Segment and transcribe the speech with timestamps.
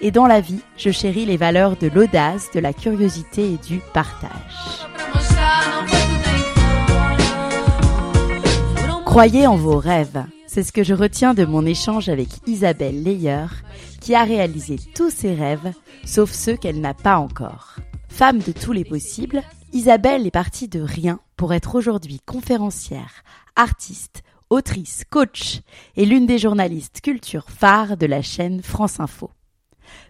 [0.00, 3.80] et dans la vie, je chéris les valeurs de l'audace, de la curiosité et du
[3.92, 4.86] partage.
[9.04, 10.24] Croyez en vos rêves.
[10.46, 13.46] C'est ce que je retiens de mon échange avec Isabelle Leyer,
[14.00, 15.72] qui a réalisé tous ses rêves,
[16.04, 17.76] sauf ceux qu'elle n'a pas encore.
[18.08, 23.24] Femme de tous les possibles, Isabelle est partie de rien pour être aujourd'hui conférencière,
[23.56, 25.60] artiste, autrice, coach
[25.96, 29.30] et l'une des journalistes culture phares de la chaîne France Info.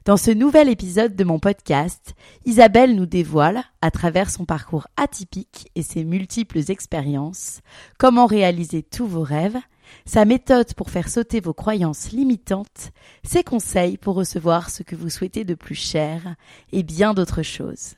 [0.07, 5.69] Dans ce nouvel épisode de mon podcast, Isabelle nous dévoile, à travers son parcours atypique
[5.75, 7.59] et ses multiples expériences,
[7.99, 9.59] comment réaliser tous vos rêves,
[10.05, 12.93] sa méthode pour faire sauter vos croyances limitantes,
[13.25, 16.37] ses conseils pour recevoir ce que vous souhaitez de plus cher
[16.71, 17.95] et bien d'autres choses.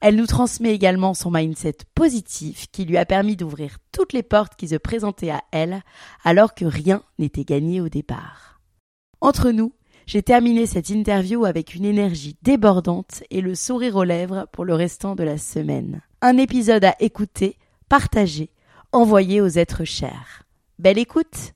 [0.00, 4.56] Elle nous transmet également son mindset positif qui lui a permis d'ouvrir toutes les portes
[4.56, 5.82] qui se présentaient à elle
[6.24, 8.52] alors que rien n'était gagné au départ.
[9.20, 9.74] Entre nous,
[10.12, 14.74] j'ai terminé cette interview avec une énergie débordante et le sourire aux lèvres pour le
[14.74, 16.02] restant de la semaine.
[16.20, 17.56] Un épisode à écouter,
[17.88, 18.50] partager,
[18.92, 20.42] envoyer aux êtres chers.
[20.78, 21.54] Belle écoute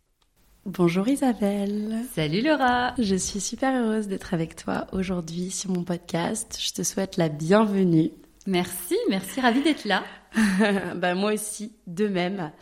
[0.65, 1.99] Bonjour Isabelle.
[2.15, 2.95] Salut Laura.
[2.97, 6.59] Je suis super heureuse d'être avec toi aujourd'hui sur mon podcast.
[6.59, 8.11] Je te souhaite la bienvenue.
[8.47, 10.05] Merci, merci, ravie d'être là.
[10.97, 12.53] bah, moi aussi, de même.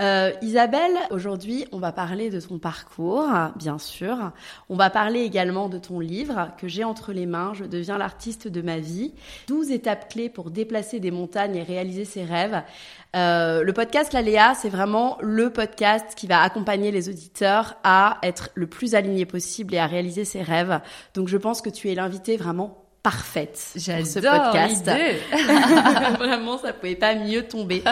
[0.00, 4.32] Euh, Isabelle, aujourd'hui, on va parler de ton parcours, bien sûr.
[4.68, 8.48] On va parler également de ton livre que j'ai entre les mains, Je deviens l'artiste
[8.48, 9.12] de ma vie.
[9.46, 12.62] 12 étapes clés pour déplacer des montagnes et réaliser ses rêves.
[13.14, 18.18] Euh, le podcast La Léa, c'est vraiment le podcast qui va accompagner les auditeurs à
[18.22, 20.80] être le plus aligné possible et à réaliser ses rêves.
[21.14, 24.86] Donc je pense que tu es l'invité vraiment parfaite pour ce podcast.
[26.18, 27.82] Vraiment, ça pouvait pas mieux tomber.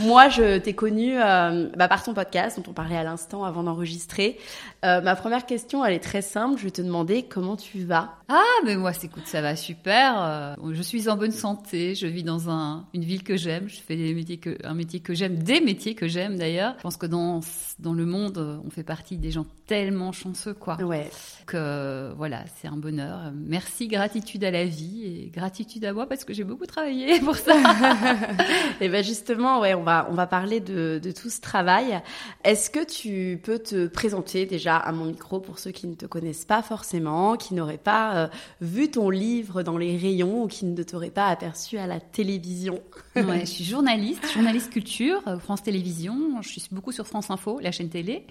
[0.00, 3.62] Moi, je t'ai connue euh, bah, par ton podcast dont on parlait à l'instant avant
[3.62, 4.38] d'enregistrer.
[4.84, 6.58] Euh, ma première question, elle est très simple.
[6.58, 8.16] Je vais te demander comment tu vas.
[8.28, 10.14] Ah, mais moi, écoute, ça va super.
[10.18, 11.94] Euh, je suis en bonne santé.
[11.94, 13.68] Je vis dans un, une ville que j'aime.
[13.68, 16.74] Je fais des métiers que, un métier que j'aime, des métiers que j'aime d'ailleurs.
[16.78, 17.40] Je pense que dans
[17.78, 20.76] dans le monde, on fait partie des gens tellement chanceux, quoi.
[20.82, 21.10] Ouais.
[21.46, 23.32] Que voilà, c'est un bonheur.
[23.34, 27.36] Merci, gratitude à la vie et gratitude à moi parce que j'ai beaucoup travaillé pour
[27.36, 27.54] ça.
[28.80, 32.00] et ben justement, ouais, on va on va parler de, de tout ce travail.
[32.42, 36.06] Est-ce que tu peux te présenter déjà à mon micro pour ceux qui ne te
[36.06, 38.28] connaissent pas forcément, qui n'auraient pas euh,
[38.60, 42.80] vu ton livre dans les rayons ou qui ne t'auraient pas aperçu à la télévision?
[43.16, 46.40] Ouais, Je suis journaliste, journaliste culture, euh, France Télévisions.
[46.42, 48.26] Je suis beaucoup sur France Info, la chaîne télé.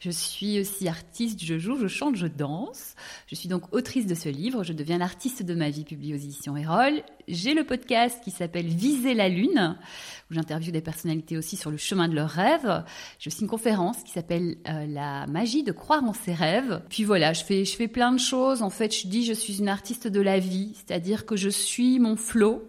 [0.00, 2.94] Je suis aussi artiste, je joue, je chante, je danse.
[3.26, 4.62] Je suis donc autrice de ce livre.
[4.62, 7.02] Je deviens l'artiste de ma vie, publié aux éditions Erol.
[7.26, 9.76] J'ai le podcast qui s'appelle Viser la Lune,
[10.30, 12.84] où j'interviewe des personnalités aussi sur le chemin de leurs rêves.
[13.18, 16.82] J'ai aussi une conférence qui s'appelle euh, La magie de croire en ses rêves.
[16.88, 18.62] Puis voilà, je fais, je fais plein de choses.
[18.62, 21.98] En fait, je dis je suis une artiste de la vie, c'est-à-dire que je suis
[21.98, 22.62] mon flot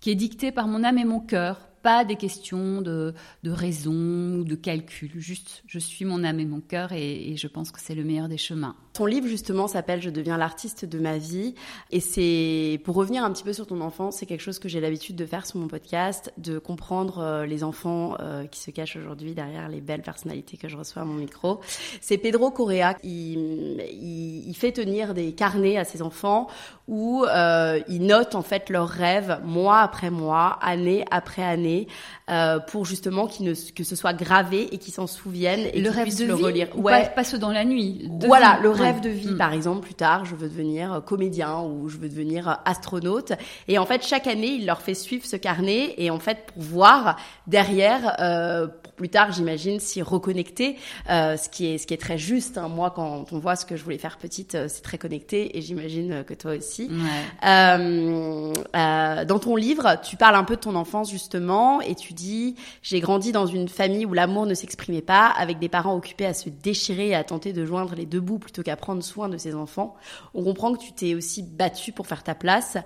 [0.00, 3.14] qui est dicté par mon âme et mon cœur, pas des questions de,
[3.44, 5.10] raison ou de calcul.
[5.16, 8.28] Juste, je suis mon âme et mon cœur et je pense que c'est le meilleur
[8.28, 8.76] des chemins.
[8.92, 11.54] Ton livre justement s'appelle Je deviens l'artiste de ma vie
[11.90, 14.80] et c'est pour revenir un petit peu sur ton enfance, c'est quelque chose que j'ai
[14.80, 18.96] l'habitude de faire sur mon podcast, de comprendre euh, les enfants euh, qui se cachent
[18.96, 21.60] aujourd'hui derrière les belles personnalités que je reçois à mon micro.
[22.00, 26.48] C'est Pedro Correa, il, il, il, fait tenir des carnets à ses enfants
[26.88, 31.86] où euh, il note en fait leurs rêves mois après mois, année après année année
[32.30, 36.16] euh, pour justement ne, que ce soit gravé et qu'ils s'en souviennent et le rêve
[36.16, 36.68] de le vie relire.
[36.76, 37.10] Ou ouais.
[37.14, 38.08] pas, pas dans la nuit.
[38.26, 39.38] Voilà, le rêve de vie, mm.
[39.38, 43.32] par exemple, plus tard, je veux devenir comédien ou je veux devenir astronaute.
[43.68, 46.62] Et en fait, chaque année, il leur fait suivre ce carnet et en fait, pour
[46.62, 47.16] voir
[47.46, 48.68] derrière, euh,
[49.00, 50.76] plus tard, j'imagine, s'y reconnecter,
[51.08, 52.58] euh, ce qui est ce qui est très juste.
[52.58, 52.68] Hein.
[52.68, 55.62] Moi, quand on voit ce que je voulais faire petite, euh, c'est très connecté et
[55.62, 56.90] j'imagine que toi aussi.
[56.90, 57.48] Ouais.
[57.48, 62.12] Euh, euh, dans ton livre, tu parles un peu de ton enfance justement et tu
[62.12, 66.26] dis j'ai grandi dans une famille où l'amour ne s'exprimait pas, avec des parents occupés
[66.26, 69.30] à se déchirer et à tenter de joindre les deux bouts plutôt qu'à prendre soin
[69.30, 69.96] de ses enfants.
[70.34, 72.76] On comprend que tu t'es aussi battu pour faire ta place.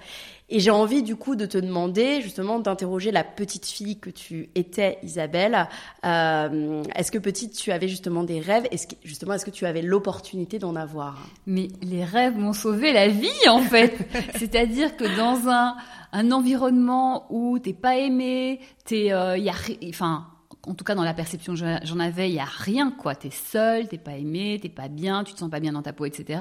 [0.55, 4.51] Et j'ai envie du coup de te demander justement d'interroger la petite fille que tu
[4.55, 5.67] étais, Isabelle.
[6.07, 8.65] Euh, est-ce que petite tu avais justement des rêves?
[8.71, 12.93] Est-ce que justement est-ce que tu avais l'opportunité d'en avoir Mais les rêves m'ont sauvé
[12.93, 13.99] la vie en fait.
[14.39, 15.75] C'est-à-dire que dans un
[16.13, 19.55] un environnement où t'es pas aimé, t'es, euh, y a,
[19.89, 20.29] enfin
[20.67, 23.15] en tout cas dans la perception que j'en avais, il y a rien quoi.
[23.15, 25.93] T'es seul, t'es pas aimé, t'es pas bien, tu te sens pas bien dans ta
[25.93, 26.41] peau, etc.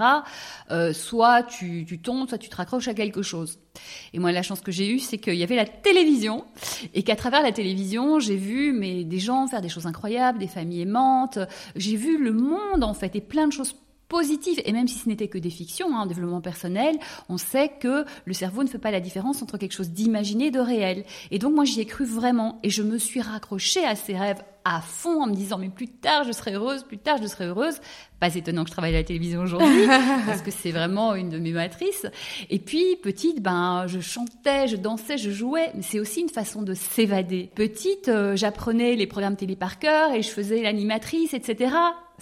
[0.72, 3.60] Euh, soit tu, tombes, soit tu te raccroches à quelque chose.
[4.14, 6.46] Et moi, la chance que j'ai eue, c'est qu'il y avait la télévision
[6.94, 10.82] et qu'à travers la télévision, j'ai vu des gens faire des choses incroyables, des familles
[10.82, 11.40] aimantes.
[11.76, 13.76] J'ai vu le monde en fait et plein de choses
[14.14, 14.62] positive.
[14.66, 17.00] Et même si ce n'était que des fictions, hein, développement personnel,
[17.30, 20.52] on sait que le cerveau ne fait pas la différence entre quelque chose d'imaginé et
[20.52, 21.04] de réel.
[21.32, 24.44] Et donc moi j'y ai cru vraiment et je me suis raccrochée à ces rêves
[24.66, 27.46] à fond en me disant mais plus tard je serai heureuse, plus tard je serai
[27.46, 27.80] heureuse.
[28.20, 29.88] Pas étonnant que je travaille à la télévision aujourd'hui
[30.28, 32.06] parce que c'est vraiment une de mes matrices.
[32.52, 36.62] Et puis petite, ben je chantais, je dansais, je jouais, mais c'est aussi une façon
[36.62, 37.50] de s'évader.
[37.56, 41.72] Petite, euh, j'apprenais les programmes télé par cœur et je faisais l'animatrice, etc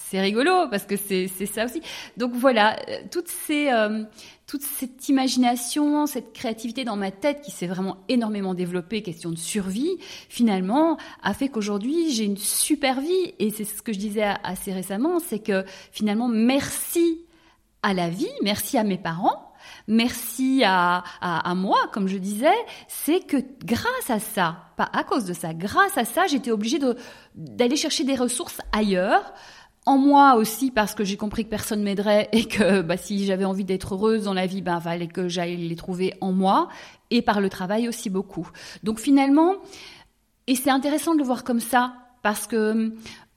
[0.09, 1.81] c'est rigolo parce que c'est ça aussi.
[2.17, 4.03] Donc voilà, euh, ces, euh,
[4.47, 9.37] toute cette imagination, cette créativité dans ma tête qui s'est vraiment énormément développée, question de
[9.37, 13.33] survie, finalement, a fait qu'aujourd'hui j'ai une super vie.
[13.39, 17.25] Et c'est ce que je disais assez récemment, c'est que finalement, merci
[17.83, 19.53] à la vie, merci à mes parents,
[19.87, 22.47] merci à, à, à, moi, comme je disais,
[22.87, 26.79] c'est que grâce à ça, pas à cause de ça, grâce à ça, j'étais obligée
[27.35, 29.33] d'aller chercher des ressources ailleurs,
[29.85, 33.45] en moi aussi parce que j'ai compris que personne m'aiderait et que bah, si j'avais
[33.45, 36.69] envie d'être heureuse dans la vie, bah fallait que j'aille les trouver en moi
[37.09, 38.49] et par le travail aussi beaucoup.
[38.83, 39.55] Donc finalement,
[40.47, 42.93] et c'est intéressant de le voir comme ça parce que hum,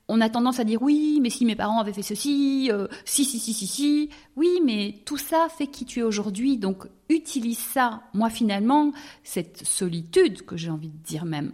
[0.09, 3.25] on a tendance à dire oui, mais si mes parents avaient fait ceci, euh, si
[3.25, 6.59] si si si si, oui, mais tout ça fait qui tu es aujourd'hui.
[6.59, 8.03] Donc utilise ça.
[8.13, 8.93] Moi finalement,
[9.23, 11.53] cette solitude que j'ai envie de dire même,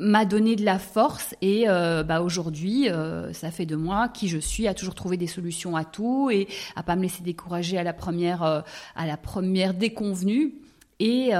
[0.00, 4.28] m'a donné de la force et euh, bah aujourd'hui euh, ça fait de moi qui
[4.28, 6.46] je suis à toujours trouver des solutions à tout et
[6.76, 8.60] à pas me laisser décourager à la première euh,
[8.94, 10.54] à la première déconvenue
[11.00, 11.32] et, et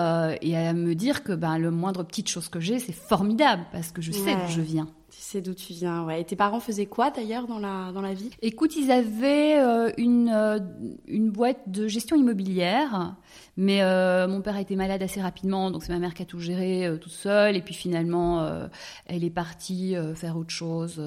[0.57, 4.01] à me dire que bah, le moindre petite chose que j'ai c'est formidable parce que
[4.01, 4.89] je sais d'où je viens
[5.29, 6.21] sais d'où tu viens, ouais.
[6.21, 9.59] Et tes parents faisaient quoi d'ailleurs dans la, dans la vie Écoute, ils avaient
[9.99, 10.31] une,
[11.07, 13.17] une boîte de gestion immobilière
[13.61, 16.25] mais euh, mon père a été malade assez rapidement, donc c'est ma mère qui a
[16.25, 17.57] tout géré euh, toute seule.
[17.57, 18.69] Et puis finalement, euh,
[19.07, 21.03] elle est partie faire autre chose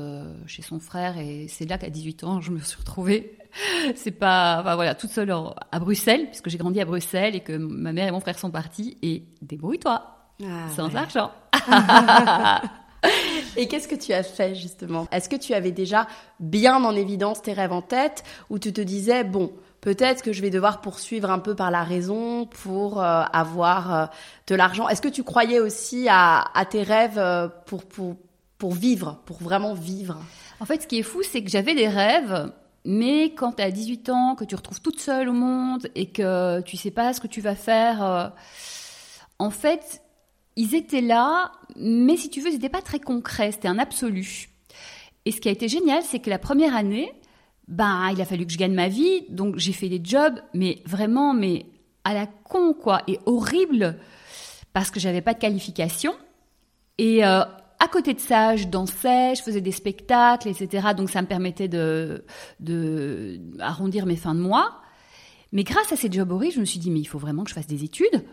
[0.48, 1.18] chez son frère.
[1.18, 3.38] Et c'est là qu'à 18 ans, je me suis retrouvée.
[3.96, 5.34] c'est pas, enfin voilà, toute seule
[5.72, 8.52] à Bruxelles, puisque j'ai grandi à Bruxelles et que ma mère et mon frère sont
[8.52, 8.98] partis.
[9.02, 10.04] Et débrouille-toi,
[10.44, 11.32] ah, sans argent.
[13.58, 15.08] Et qu'est-ce que tu as fait justement?
[15.12, 16.08] Est-ce que tu avais déjà
[16.40, 19.52] bien en évidence tes rêves en tête ou tu te disais bon,
[19.82, 24.06] peut-être que je vais devoir poursuivre un peu par la raison pour euh, avoir euh,
[24.48, 24.88] de l'argent?
[24.88, 28.16] Est-ce que tu croyais aussi à, tes rêves euh, pour, pour,
[28.58, 30.18] pour vivre, pour vraiment vivre?
[30.60, 32.52] En fait, ce qui est fou, c'est que j'avais des rêves,
[32.86, 36.62] mais quand tu as 18 ans, que tu retrouves toute seule au monde et que
[36.62, 38.32] tu sais pas ce que tu vas faire,
[39.40, 40.01] en fait,
[40.56, 44.50] ils étaient là, mais si tu veux, n'étaient pas très concrets, c'était un absolu.
[45.26, 47.12] Et ce qui a été génial, c'est que la première année,
[47.68, 50.82] ben il a fallu que je gagne ma vie, donc j'ai fait des jobs, mais
[50.86, 51.66] vraiment, mais
[52.04, 53.98] à la con quoi, et horrible
[54.74, 56.14] parce que j'avais pas de qualification.
[56.98, 57.42] Et euh,
[57.80, 60.90] à côté de ça, je dansais, je faisais des spectacles, etc.
[60.96, 62.26] Donc ça me permettait de,
[62.60, 64.82] de arrondir mes fins de mois.
[65.52, 67.50] Mais grâce à ces jobs horribles, je me suis dit mais il faut vraiment que
[67.50, 68.24] je fasse des études.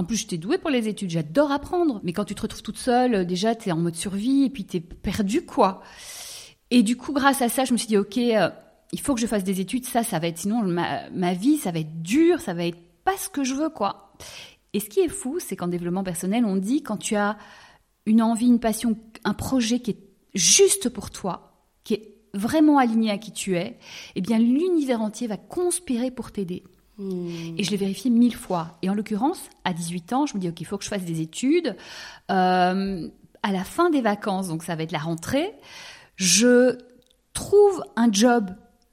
[0.00, 2.00] En plus, j'étais douée pour les études, j'adore apprendre.
[2.02, 4.64] Mais quand tu te retrouves toute seule, déjà, tu es en mode survie et puis
[4.64, 5.82] tu es perdu, quoi.
[6.70, 8.48] Et du coup, grâce à ça, je me suis dit, OK, euh,
[8.92, 9.84] il faut que je fasse des études.
[9.84, 12.78] Ça, ça va être, sinon, ma, ma, vie, ça va être dur, ça va être
[13.04, 14.14] pas ce que je veux, quoi.
[14.72, 17.36] Et ce qui est fou, c'est qu'en développement personnel, on dit quand tu as
[18.06, 20.00] une envie, une passion, un projet qui est
[20.32, 23.78] juste pour toi, qui est vraiment aligné à qui tu es,
[24.14, 26.62] eh bien, l'univers entier va conspirer pour t'aider.
[27.00, 27.54] Hmm.
[27.56, 28.76] Et je l'ai vérifié mille fois.
[28.82, 31.04] Et en l'occurrence, à 18 ans, je me dis, OK, il faut que je fasse
[31.04, 31.74] des études.
[32.30, 33.08] Euh,
[33.42, 35.54] à la fin des vacances, donc ça va être la rentrée,
[36.16, 36.76] je
[37.32, 38.50] trouve un job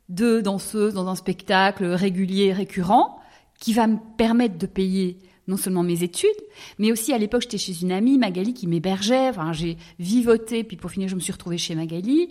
[0.08, 3.20] de danseuse dans un spectacle régulier, récurrent,
[3.60, 6.30] qui va me permettre de payer non seulement mes études,
[6.78, 9.30] mais aussi à l'époque j'étais chez une amie, Magali, qui m'hébergeait.
[9.30, 12.30] Enfin, j'ai vivoté, puis pour finir je me suis retrouvée chez Magali.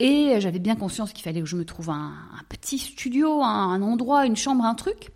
[0.00, 2.12] Et j'avais bien conscience qu'il fallait que je me trouve un,
[2.48, 5.10] petit studio, un, endroit, une chambre, un truc.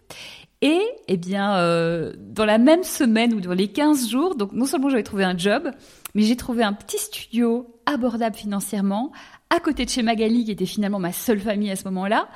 [0.61, 4.67] Et, eh bien, euh, dans la même semaine ou dans les 15 jours, donc non
[4.67, 5.71] seulement j'avais trouvé un job,
[6.15, 9.13] mais j'ai trouvé un petit studio abordable financièrement,
[9.51, 12.29] à côté de chez Magali, qui était finalement ma seule famille à ce moment-là,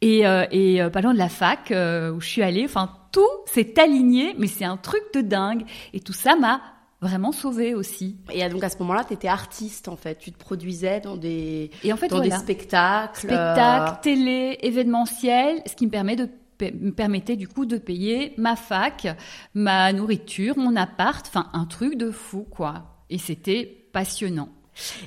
[0.00, 2.64] et, euh, euh, pas loin de la fac euh, où je suis allée.
[2.64, 5.64] Enfin, tout s'est aligné, mais c'est un truc de dingue.
[5.92, 6.60] Et tout ça m'a
[7.00, 8.16] vraiment sauvée aussi.
[8.32, 11.70] Et donc à ce moment-là, tu étais artiste en fait, tu te produisais dans des
[11.84, 16.28] et en fait, dans des spectacles, spectacles, télé, événementiels, ce qui me permet de
[16.60, 19.06] me permettait du coup de payer ma fac,
[19.54, 23.04] ma nourriture, mon appart, enfin un truc de fou quoi.
[23.10, 24.48] Et c'était passionnant.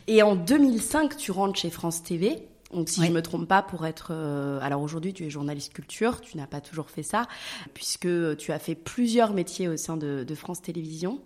[0.08, 2.48] Et en 2005, tu rentres chez France TV.
[2.74, 4.10] Donc, si je me trompe pas, pour être.
[4.12, 7.28] Euh, alors aujourd'hui, tu es journaliste culture, tu n'as pas toujours fait ça,
[7.74, 11.20] puisque tu as fait plusieurs métiers au sein de, France Télévisions.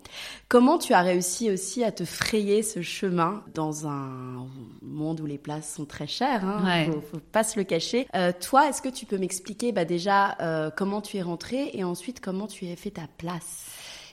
[0.48, 4.46] Comment tu as réussi aussi à te frayer ce chemin dans un
[4.82, 8.06] monde où les places sont très chères hein, faut, faut, pas se le cacher.
[8.14, 11.84] Euh, toi, est-ce que tu peux m'expliquer bah, déjà euh, comment tu es rentrée et
[11.84, 13.66] ensuite comment tu as fait ta place?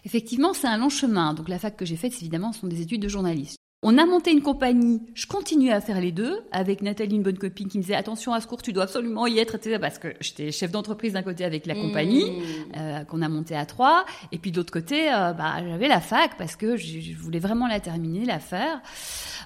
[0.05, 1.33] Effectivement, c'est un long chemin.
[1.33, 3.57] Donc la fac que j'ai faite, évidemment, sont des études de journaliste.
[3.85, 7.37] On a monté une compagnie, je continuais à faire les deux, avec Nathalie, une bonne
[7.37, 9.77] copine, qui me disait attention à ce cours, tu dois absolument y être, etc.
[9.79, 12.43] Parce que j'étais chef d'entreprise d'un côté avec la compagnie, mmh.
[12.77, 15.99] euh, qu'on a monté à trois, et puis de l'autre côté, euh, bah, j'avais la
[15.99, 18.81] fac, parce que je voulais vraiment la terminer, la faire.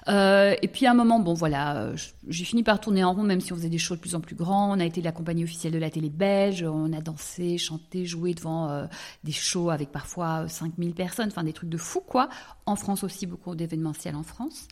[0.06, 1.90] Euh, et puis à un moment, bon voilà,
[2.28, 4.20] j'ai fini par tourner en rond, même si on faisait des shows de plus en
[4.20, 4.70] plus grands.
[4.70, 8.34] On a été la compagnie officielle de la télé belge, on a dansé, chanté, joué
[8.34, 8.86] devant
[9.24, 12.28] des shows avec parfois 5000 personnes, enfin des trucs de fou, quoi.
[12.66, 14.68] En France aussi, beaucoup d'événementiels en France.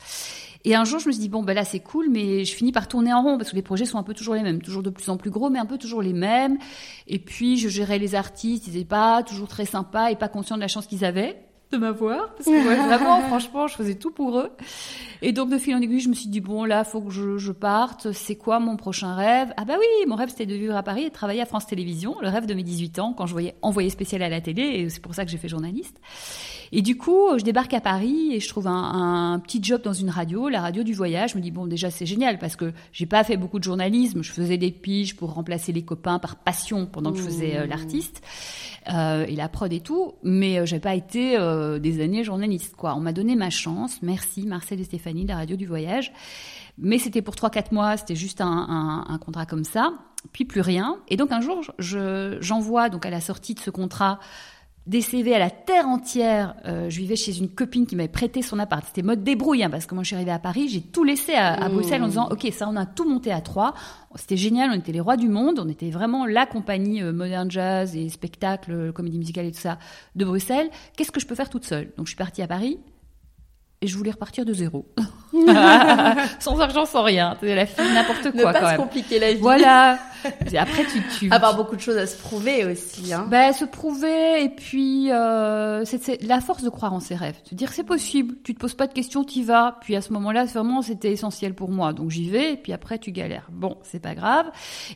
[0.65, 2.73] Et un jour, je me suis dit, bon, ben là, c'est cool, mais je finis
[2.73, 4.83] par tourner en rond parce que les projets sont un peu toujours les mêmes, toujours
[4.83, 6.59] de plus en plus gros, mais un peu toujours les mêmes.
[7.07, 10.57] Et puis, je gérais les artistes, ils n'étaient pas toujours très sympas et pas conscients
[10.57, 11.37] de la chance qu'ils avaient
[11.73, 14.53] de m'avoir parce que vraiment franchement je faisais tout pour eux
[15.21, 17.39] et donc de fil en aiguille je me suis dit bon là faut que je,
[17.39, 19.53] je parte c'est quoi mon prochain rêve?
[19.57, 21.67] Ah bah oui mon rêve c'était de vivre à Paris et de travailler à France
[21.67, 24.63] Télévisions le rêve de mes 18 ans quand je voyais envoyé spécial à la télé
[24.63, 26.01] et c'est pour ça que j'ai fait journaliste
[26.73, 29.93] et du coup je débarque à Paris et je trouve un, un, petit job dans
[29.93, 31.33] une radio la radio du voyage.
[31.33, 34.23] Je me dis bon déjà c'est génial parce que j'ai pas fait beaucoup de journalisme.
[34.23, 37.67] Je faisais des piges pour remplacer les copains par passion pendant que je faisais euh,
[37.67, 38.23] l'artiste
[38.93, 42.77] euh, et la prod et tout, mais euh, j'ai pas été euh, des années journaliste.
[42.77, 42.95] Quoi.
[42.95, 46.13] On m'a donné ma chance, merci Marcel et Stéphanie de la radio du voyage,
[46.79, 49.93] mais c'était pour 3-4 mois, c'était juste un, un, un, contrat comme ça,
[50.33, 50.99] puis plus rien.
[51.09, 54.21] Et donc un jour, j'envoie donc à la sortie de ce contrat
[54.87, 56.55] des CV à la terre entière.
[56.65, 58.85] Euh, je vivais chez une copine qui m'avait prêté son appart.
[58.87, 61.35] C'était mode débrouille, hein, parce que moi je suis arrivée à Paris, j'ai tout laissé
[61.35, 63.75] à, à Bruxelles en disant, ok, ça on a tout monté à trois.
[64.15, 67.51] C'était génial, on était les rois du monde, on était vraiment la compagnie euh, moderne
[67.51, 69.79] jazz et spectacle, euh, comédie musicale et tout ça
[70.15, 70.71] de Bruxelles.
[70.97, 71.93] Qu'est-ce que je peux faire toute seule?
[71.97, 72.79] Donc je suis partie à Paris
[73.83, 74.87] et je voulais repartir de zéro.
[76.39, 77.37] sans argent, sans rien.
[77.43, 78.53] La fille, n'importe quoi.
[78.53, 79.41] Ne pas se compliquer la vie.
[79.41, 79.99] Voilà.
[80.25, 83.13] Après, tu, tu avoir beaucoup de choses à se prouver aussi.
[83.13, 83.27] Hein.
[83.29, 87.37] Ben, se prouver et puis euh, c'est la force de croire en ses rêves.
[87.45, 88.37] Se dire c'est possible.
[88.45, 89.77] Tu te poses pas de questions, tu y vas.
[89.83, 91.93] Puis à ce moment-là, vraiment, c'était essentiel pour moi.
[91.93, 92.55] Donc j'y vais.
[92.55, 93.49] Et puis après, tu galères.
[93.53, 94.47] Bon, c'est pas grave.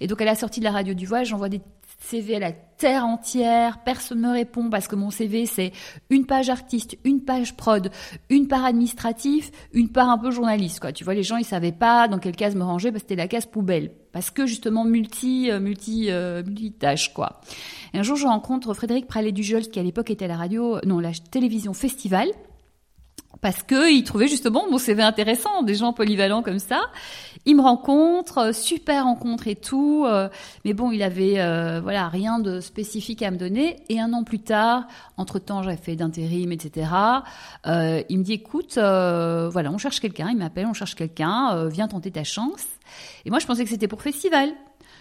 [0.01, 1.61] Et donc à la sortie de la radio du voyage, j'envoie des
[2.01, 5.73] CV à la terre entière, personne me répond parce que mon CV c'est
[6.09, 7.91] une page artiste, une page prod,
[8.31, 10.93] une part administratif, une part un peu journaliste quoi.
[10.93, 13.23] Tu vois les gens ils savaient pas dans quelle case me ranger parce que c'était
[13.23, 17.41] la case poubelle parce que justement multi euh, multi euh, multitâche quoi.
[17.93, 20.79] Et un jour je rencontre Frédéric Pralet Dujol qui à l'époque était à la radio
[20.87, 22.29] non la télévision Festival
[23.41, 26.81] parce que il trouvait justement mon CV intéressant, des gens polyvalents comme ça.
[27.47, 30.29] Il me rencontre, euh, super rencontre et tout, euh,
[30.67, 33.77] mais bon, il avait euh, voilà rien de spécifique à me donner.
[33.89, 34.87] Et un an plus tard,
[35.17, 36.91] entre temps, j'avais fait d'intérim, etc.
[37.65, 40.29] il me dit, écoute, voilà, on cherche quelqu'un.
[40.31, 42.67] Il m'appelle, on cherche quelqu'un, viens tenter ta chance.
[43.25, 44.51] Et moi, je pensais que c'était pour festival.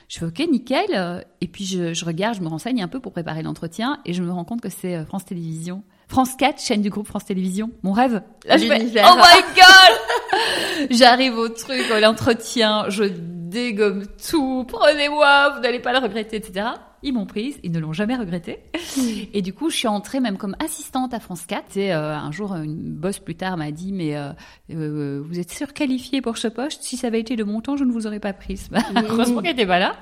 [0.08, 1.26] Je fais OK, nickel.
[1.42, 4.24] Et puis je, je regarde, je me renseigne un peu pour préparer l'entretien, et je
[4.24, 5.84] me rends compte que c'est France Télévisions.
[6.10, 7.70] France 4, chaîne du groupe France Télévisions.
[7.84, 8.24] Mon rêve.
[8.46, 10.90] Là, je fais, oh my god!
[10.90, 13.04] J'arrive au truc, à l'entretien, je
[13.50, 14.66] dégomme tout.
[14.68, 16.66] Prenez-moi, vous n'allez pas le regretter, etc.
[17.04, 18.58] ils m'ont prise, ils ne l'ont jamais regretté.
[19.34, 21.78] Et du coup, je suis entrée même comme assistante à France 4.
[21.78, 24.32] Et euh, un jour, une boss plus tard m'a dit, mais euh,
[24.72, 26.82] euh, vous êtes surqualifiée pour ce poste.
[26.82, 28.70] Si ça avait été de mon temps, je ne vous aurais pas prise.
[28.72, 29.96] Bah, heureusement qu'elle n'était pas là.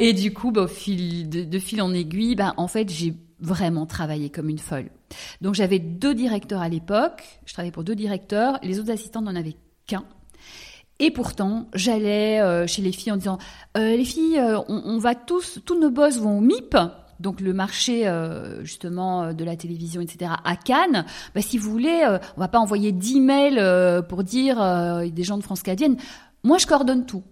[0.00, 3.86] Et du coup, bah, au fil de, fil en aiguille, bah, en fait, j'ai vraiment
[3.86, 4.90] travaillé comme une folle.
[5.40, 7.40] Donc j'avais deux directeurs à l'époque.
[7.46, 8.58] Je travaillais pour deux directeurs.
[8.62, 9.56] Les autres assistants n'en avaient
[9.86, 10.04] qu'un.
[11.00, 13.38] Et pourtant, j'allais euh, chez les filles en disant
[13.76, 16.76] euh, les filles, euh, on, va tous, tous nos boss vont au MIP,
[17.20, 18.10] donc le marché
[18.62, 20.32] justement de la télévision, etc.
[20.44, 21.04] à Cannes.
[21.34, 22.06] Bah, si vous voulez,
[22.36, 24.56] on va pas envoyer 10 mails pour dire
[25.10, 25.96] des gens de France Cadienne.
[26.44, 27.22] Moi, je coordonne tout.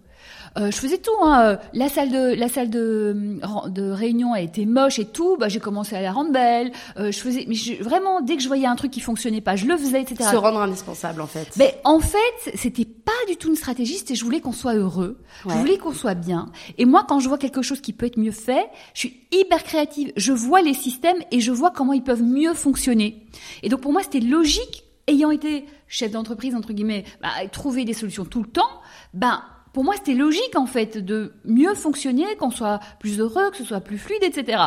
[0.57, 1.11] Euh, je faisais tout.
[1.23, 1.57] Hein.
[1.73, 5.37] La salle de la salle de, de réunion a été moche et tout.
[5.37, 6.71] Bah, j'ai commencé à la rendre belle.
[6.97, 9.65] Euh, je faisais, mais vraiment dès que je voyais un truc qui fonctionnait pas, je
[9.65, 10.29] le faisais, etc.
[10.31, 11.49] Se rendre indispensable en fait.
[11.57, 13.95] Mais en fait, c'était pas du tout une stratégie.
[13.95, 15.19] C'était je voulais qu'on soit heureux.
[15.47, 16.49] Je voulais qu'on soit bien.
[16.77, 19.63] Et moi, quand je vois quelque chose qui peut être mieux fait, je suis hyper
[19.63, 20.11] créative.
[20.15, 23.25] Je vois les systèmes et je vois comment ils peuvent mieux fonctionner.
[23.63, 27.93] Et donc pour moi, c'était logique ayant été chef d'entreprise entre guillemets, bah, trouver des
[27.93, 28.69] solutions tout le temps,
[29.13, 29.41] ben
[29.73, 33.63] pour moi, c'était logique en fait de mieux fonctionner, qu'on soit plus heureux, que ce
[33.63, 34.61] soit plus fluide, etc.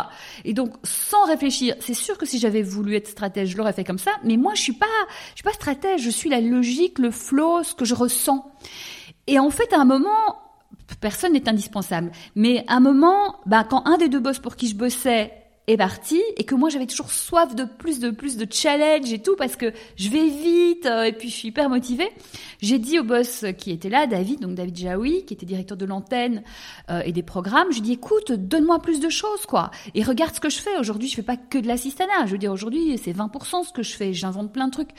[0.45, 3.85] Et donc, sans réfléchir, c'est sûr que si j'avais voulu être stratège, je l'aurais fait
[3.85, 4.13] comme ça.
[4.25, 4.87] Mais moi, je suis pas,
[5.31, 6.03] je suis pas stratège.
[6.03, 8.51] Je suis la logique, le flow, ce que je ressens.
[9.27, 10.39] Et en fait, à un moment,
[11.01, 12.13] personne n'est indispensable.
[12.35, 15.33] Mais à un moment, bah, quand un des deux boss pour qui je bossais
[15.69, 19.21] est parti et que moi j'avais toujours soif de plus de plus de challenge et
[19.21, 22.11] tout parce que je vais vite euh, et puis je suis hyper motivée.
[22.61, 25.85] J'ai dit au boss qui était là, David, donc David Jaoui, qui était directeur de
[25.85, 26.43] l'antenne
[26.91, 30.35] euh, et des programmes, je lui dis écoute, donne-moi plus de choses quoi et regarde
[30.35, 30.77] ce que je fais.
[30.79, 32.27] Aujourd'hui, je fais pas que de l'assistanat.
[32.27, 34.91] Je veux dire aujourd'hui, c'est 20% ce que je fais, j'invente plein de trucs.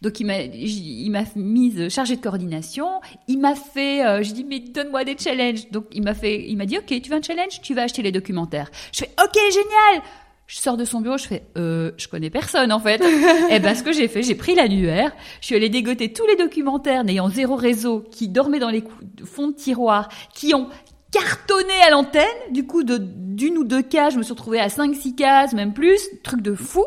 [0.00, 4.44] Donc il m'a il m'a mise chargée de coordination, il m'a fait euh, je dis
[4.44, 5.70] mais donne-moi des challenges.
[5.72, 8.02] Donc il m'a fait il m'a dit OK, tu veux un challenge, tu vas acheter
[8.02, 8.70] les documentaires.
[8.92, 10.04] Je fais OK, génial.
[10.46, 13.00] Je sors de son bureau, je fais euh, je connais personne en fait.
[13.00, 13.04] et
[13.50, 16.36] eh ben ce que j'ai fait, j'ai pris l'annuaire, je suis allée dégoter tous les
[16.36, 18.84] documentaires n'ayant zéro réseau qui dormaient dans les
[19.24, 20.68] fonds de tiroir, qui ont
[21.14, 22.24] cartonné à l'antenne.
[22.50, 22.98] Du coup, de
[23.34, 26.40] d'une ou deux cases, je me suis retrouvée à cinq, six cases, même plus, truc
[26.40, 26.84] de fou.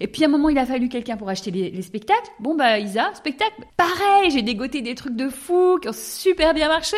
[0.00, 2.30] Et puis à un moment, il a fallu quelqu'un pour acheter les, spectacles.
[2.38, 6.68] Bon bah Isa, spectacle, pareil, j'ai dégoté des trucs de fou qui ont super bien
[6.68, 6.96] marché.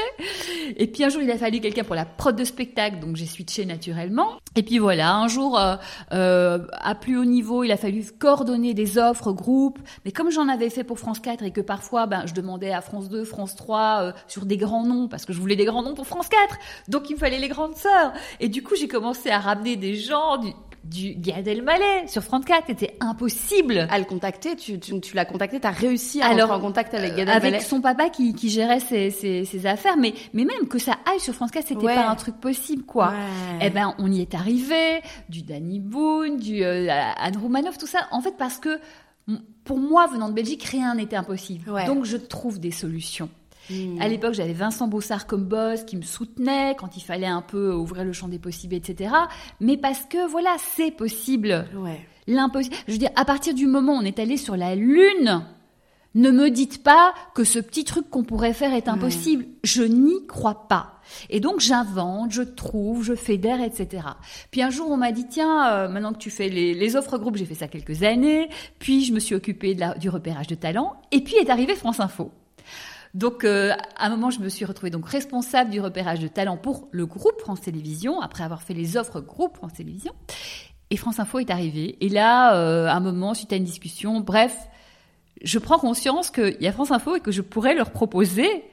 [0.76, 3.26] Et puis un jour, il a fallu quelqu'un pour la prod de spectacle, donc j'ai
[3.26, 4.38] switché naturellement.
[4.56, 5.76] Et puis voilà, un jour, euh,
[6.12, 9.78] euh, à plus haut niveau, il a fallu coordonner des offres, groupes.
[10.04, 12.80] Mais comme j'en avais fait pour France 4 et que parfois, ben, je demandais à
[12.80, 15.82] France 2, France 3 euh, sur des grands noms parce que je voulais des grands
[15.82, 18.12] noms pour France 4, donc il me fallait les grandes sœurs.
[18.40, 20.52] Et du coup, j'ai commencé à ramener des gens du,
[20.84, 22.64] du Gad Elmaleh sur France 4.
[22.66, 23.86] C'était impossible.
[23.90, 26.94] À le contacter, tu, tu, tu l'as contacté, tu as réussi à Alors, en contact
[26.94, 27.46] avec Gad Elmaleh.
[27.46, 29.96] Avec son papa qui, qui gérait ses, ses, ses, affaires.
[29.96, 33.12] Mais, mais même que ça aille sur France 4, c'était pas un truc possible, quoi.
[33.60, 35.02] Eh ben, on y est arrivé.
[35.28, 38.06] Du Danny Boone, du euh, Anne Roumanoff, tout ça.
[38.10, 38.78] En fait, parce que
[39.64, 41.70] pour moi, venant de Belgique, rien n'était impossible.
[41.86, 43.28] Donc, je trouve des solutions.
[43.70, 44.10] À hmm.
[44.10, 48.04] l'époque, j'avais Vincent Bossard comme boss qui me soutenait quand il fallait un peu ouvrir
[48.04, 49.14] le champ des possibles, etc.
[49.60, 51.66] Mais parce que voilà, c'est possible.
[51.76, 52.00] Ouais.
[52.26, 52.76] L'impossible.
[52.86, 55.42] Je veux dire, à partir du moment où on est allé sur la Lune,
[56.14, 59.46] ne me dites pas que ce petit truc qu'on pourrait faire est impossible.
[59.62, 61.00] Je n'y crois pas.
[61.30, 64.02] Et donc j'invente, je trouve, je fédère, etc.
[64.50, 67.36] Puis un jour on m'a dit tiens, euh, maintenant que tu fais les, offres groupes,
[67.36, 68.48] j'ai fait ça quelques années.
[68.78, 71.00] Puis je me suis occupée de du repérage de talents.
[71.12, 72.32] Et puis est arrivé France Info.
[73.14, 76.56] Donc, euh, à un moment, je me suis retrouvée donc responsable du repérage de talents
[76.56, 80.14] pour le groupe France Télévisions, après avoir fait les offres groupe France Télévisions.
[80.90, 81.96] Et France Info est arrivé.
[82.00, 84.56] Et là, euh, à un moment, suite à une discussion, bref,
[85.42, 88.64] je prends conscience qu'il y a France Info et que je pourrais leur proposer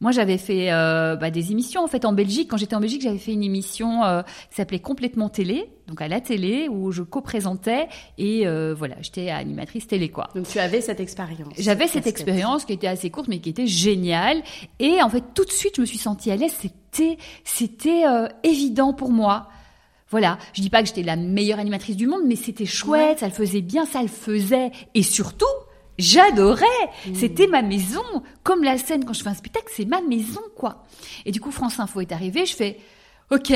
[0.00, 2.50] moi, j'avais fait euh, bah, des émissions en fait en Belgique.
[2.50, 6.08] Quand j'étais en Belgique, j'avais fait une émission euh, qui s'appelait Complètement Télé, donc à
[6.08, 10.28] la télé où je co-présentais et euh, voilà, j'étais animatrice télé quoi.
[10.34, 11.52] Donc tu avais cette expérience.
[11.56, 14.42] J'avais cette expérience qui était assez courte mais qui était géniale
[14.78, 16.52] et en fait tout de suite je me suis sentie à l'aise.
[16.52, 18.04] C'était c'était
[18.42, 19.48] évident pour moi.
[20.10, 23.26] Voilà, je dis pas que j'étais la meilleure animatrice du monde, mais c'était chouette, ça
[23.26, 25.46] le faisait bien, ça le faisait, et surtout,
[25.98, 26.64] J'adorais.
[27.06, 27.14] Mmh.
[27.14, 28.02] C'était ma maison.
[28.42, 30.84] Comme la scène quand je fais un spectacle, c'est ma maison, quoi.
[31.24, 32.46] Et du coup, France Info est arrivé.
[32.46, 32.78] Je fais,
[33.30, 33.52] OK,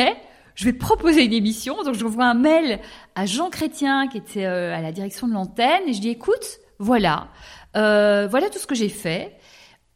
[0.54, 1.82] je vais proposer une émission.
[1.84, 2.80] Donc, je envoie un mail
[3.14, 5.82] à Jean Chrétien, qui était euh, à la direction de l'antenne.
[5.86, 7.28] Et je dis, écoute, voilà,
[7.76, 9.36] euh, voilà tout ce que j'ai fait.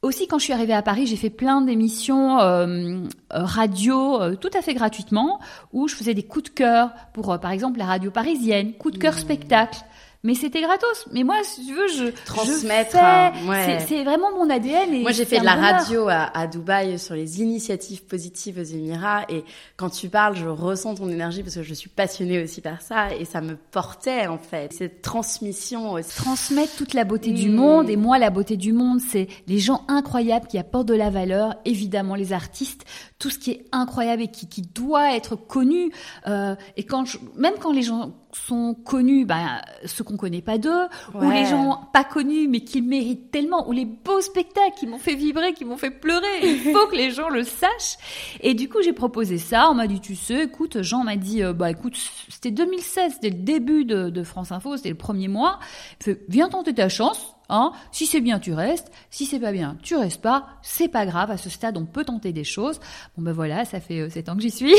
[0.02, 4.60] Aussi, quand je suis arrivée à Paris, j'ai fait plein d'émissions euh, radio tout à
[4.60, 5.40] fait gratuitement,
[5.72, 8.98] où je faisais des coups de cœur pour, par exemple, la radio parisienne, coup de
[8.98, 9.18] cœur mmh.
[9.18, 9.78] spectacle.
[10.24, 11.06] Mais c'était gratos.
[11.12, 12.96] Mais moi, si tu veux, je transmettre.
[12.96, 13.78] Hein, ouais.
[13.86, 14.92] C'est vraiment mon ADN.
[14.94, 18.64] Et moi, j'ai fait de la radio à, à, Dubaï sur les initiatives positives aux
[18.64, 19.44] Émirats, et
[19.76, 23.14] quand tu parles, je ressens ton énergie parce que je suis passionnée aussi par ça,
[23.14, 25.92] et ça me portait en fait cette transmission.
[25.92, 26.16] Aussi.
[26.16, 29.84] Transmettre toute la beauté du monde, et moi, la beauté du monde, c'est les gens
[29.88, 32.86] incroyables qui apportent de la valeur, évidemment les artistes,
[33.24, 35.90] tout ce qui est incroyable et qui, qui doit être connu.
[36.26, 40.58] Euh, et quand je, même quand les gens sont connus, bah, ceux qu'on connaît pas
[40.58, 44.86] d'eux, ou les gens pas connus mais qui méritent tellement, ou les beaux spectacles qui
[44.86, 46.26] m'ont fait vibrer, qui m'ont fait pleurer.
[46.42, 47.96] Il faut que les gens le sachent.
[48.42, 49.70] Et du coup, j'ai proposé ça.
[49.70, 51.96] On m'a dit, tu sais, écoute, Jean m'a dit, euh, bah écoute,
[52.28, 55.60] c'était 2016, c'était le début de, de France Info, c'était le premier mois.
[56.00, 57.34] Il fait, viens tenter ta chance.
[57.48, 57.72] Hein?
[57.92, 58.90] Si c'est bien, tu restes.
[59.10, 60.46] Si c'est pas bien, tu restes pas.
[60.62, 61.30] C'est pas grave.
[61.30, 62.80] À ce stade, on peut tenter des choses.
[63.16, 64.74] Bon ben voilà, ça fait euh, 7 ans que j'y suis.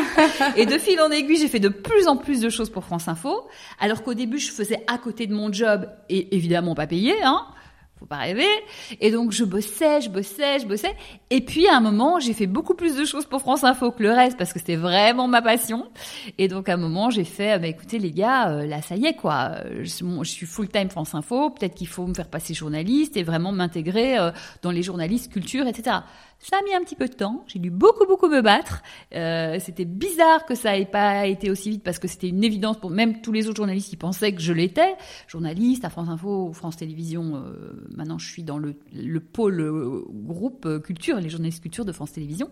[0.56, 3.08] et de fil en aiguille, j'ai fait de plus en plus de choses pour France
[3.08, 3.48] Info.
[3.80, 7.14] Alors qu'au début, je faisais à côté de mon job et évidemment pas payé.
[7.22, 7.46] Hein
[8.04, 8.46] faut pas rêver.
[9.00, 10.94] Et donc je bossais, je bossais, je bossais.
[11.30, 14.02] Et puis à un moment, j'ai fait beaucoup plus de choses pour France Info que
[14.02, 15.86] le reste parce que c'était vraiment ma passion.
[16.36, 19.06] Et donc à un moment, j'ai fait, bah, écoutez les gars, euh, là ça y
[19.06, 19.84] est quoi, je,
[20.22, 21.50] je suis full time France Info.
[21.50, 24.30] Peut-être qu'il faut me faire passer journaliste et vraiment m'intégrer euh,
[24.62, 25.96] dans les journalistes culture, etc.
[26.44, 27.42] Ça a mis un petit peu de temps.
[27.46, 28.82] J'ai dû beaucoup, beaucoup me battre.
[29.14, 32.76] Euh, c'était bizarre que ça ait pas été aussi vite parce que c'était une évidence
[32.76, 34.94] pour même tous les autres journalistes qui pensaient que je l'étais.
[35.26, 37.36] Journaliste à France Info, France Télévisions.
[37.36, 41.86] Euh, maintenant, je suis dans le, le pôle euh, groupe euh, culture, les journalistes culture
[41.86, 42.50] de France Télévisions.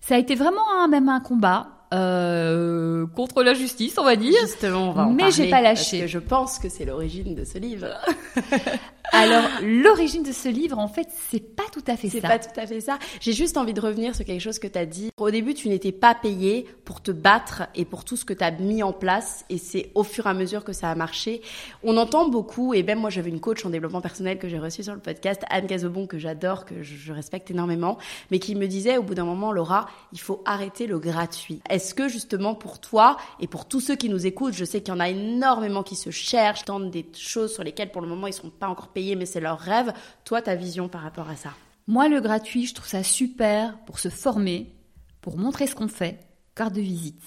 [0.00, 4.38] Ça a été vraiment un, même un combat euh, contre la justice, on va dire.
[4.42, 5.98] Justement, on va en Mais j'ai pas lâché.
[5.98, 7.88] Parce que je pense que c'est l'origine de ce livre.
[9.12, 12.18] Alors, l'origine de ce livre, en fait, c'est pas tout à fait ça.
[12.20, 12.98] C'est pas tout à fait ça.
[13.20, 15.10] J'ai juste envie de revenir sur quelque chose que tu as dit.
[15.16, 18.44] Au début, tu n'étais pas payé pour te battre et pour tout ce que tu
[18.44, 19.44] as mis en place.
[19.48, 21.42] Et c'est au fur et à mesure que ça a marché.
[21.82, 24.82] On entend beaucoup, et même moi, j'avais une coach en développement personnel que j'ai reçue
[24.82, 27.98] sur le podcast, Anne Gazobon, que j'adore, que je respecte énormément,
[28.30, 31.60] mais qui me disait au bout d'un moment, Laura, il faut arrêter le gratuit.
[31.68, 34.92] Est-ce que justement pour toi et pour tous ceux qui nous écoutent, je sais qu'il
[34.92, 38.26] y en a énormément qui se cherchent, tentent des choses sur lesquelles pour le moment
[38.26, 39.92] ils sont pas encore payés, mais c'est leur rêve.
[40.24, 41.50] Toi, ta vision par rapport à ça
[41.86, 44.72] Moi, le gratuit, je trouve ça super pour se former,
[45.20, 46.20] pour montrer ce qu'on fait,
[46.54, 47.20] carte de visite.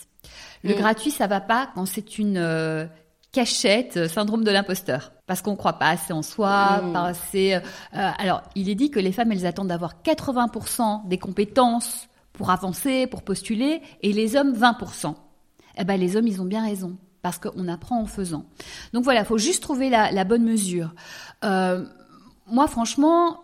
[0.64, 0.78] Le Mm.
[0.78, 2.86] gratuit, ça va pas quand c'est une euh,
[3.32, 6.94] cachette, euh, syndrome de l'imposteur, parce qu'on croit pas assez en soi, Mm.
[6.94, 7.54] pas assez.
[7.56, 7.60] euh,
[7.96, 12.50] euh, alors, il est dit que les femmes, elles attendent d'avoir 80% des compétences pour
[12.52, 15.16] avancer, pour postuler, et les hommes 20%.
[15.78, 16.98] Eh ben, les hommes, ils ont bien raison.
[17.22, 18.46] Parce qu'on apprend en faisant.
[18.94, 20.94] Donc voilà, faut juste trouver la, la bonne mesure.
[21.44, 21.86] Euh,
[22.48, 23.40] moi, franchement,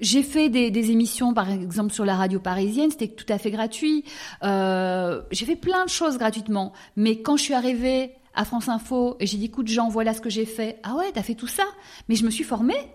[0.00, 3.50] j'ai fait des, des émissions, par exemple, sur la radio parisienne, c'était tout à fait
[3.50, 4.04] gratuit.
[4.42, 6.72] Euh, j'ai fait plein de choses gratuitement.
[6.96, 10.20] Mais quand je suis arrivée à France Info et j'ai dit, écoute, Jean, voilà ce
[10.20, 10.80] que j'ai fait.
[10.82, 11.64] Ah ouais, t'as fait tout ça.
[12.08, 12.90] Mais je me suis formée,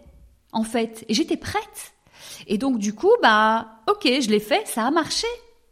[0.52, 1.06] en fait.
[1.08, 1.94] Et j'étais prête.
[2.48, 5.28] Et donc, du coup, bah, ok, je l'ai fait, ça a marché.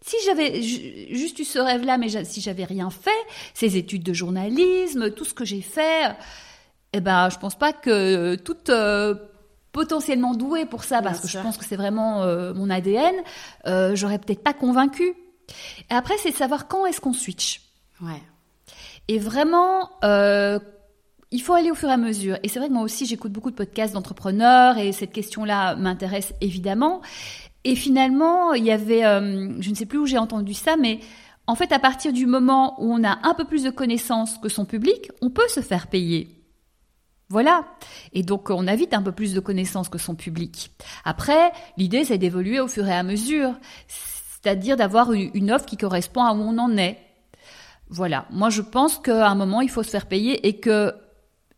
[0.08, 3.10] Si j'avais ju- juste eu ce rêve-là, mais si j'avais rien fait,
[3.54, 6.16] ces études de journalisme, tout ce que j'ai fait,
[6.94, 9.16] eh ben, je pense pas que toute euh,
[9.74, 11.40] potentiellement douée pour ça, Bien parce que sûr.
[11.42, 13.14] je pense que c'est vraiment euh, mon ADN,
[13.68, 15.14] euh, j'aurais peut-être pas convaincu.
[15.90, 17.62] Et après, c'est de savoir quand est-ce qu'on switch.
[18.02, 18.22] Ouais.
[19.10, 20.58] Et vraiment, euh,
[21.32, 22.38] il faut aller au fur et à mesure.
[22.44, 26.34] Et c'est vrai que moi aussi, j'écoute beaucoup de podcasts d'entrepreneurs et cette question-là m'intéresse
[26.40, 27.02] évidemment.
[27.68, 31.02] Et finalement, il y avait, euh, je ne sais plus où j'ai entendu ça, mais
[31.48, 34.48] en fait, à partir du moment où on a un peu plus de connaissances que
[34.48, 36.30] son public, on peut se faire payer.
[37.28, 37.66] Voilà.
[38.14, 40.72] Et donc, on a vite un peu plus de connaissances que son public.
[41.04, 43.54] Après, l'idée, c'est d'évoluer au fur et à mesure.
[43.90, 46.98] C'est-à-dire d'avoir une offre qui correspond à où on en est.
[47.90, 48.28] Voilà.
[48.32, 50.94] Moi, je pense qu'à un moment, il faut se faire payer et que,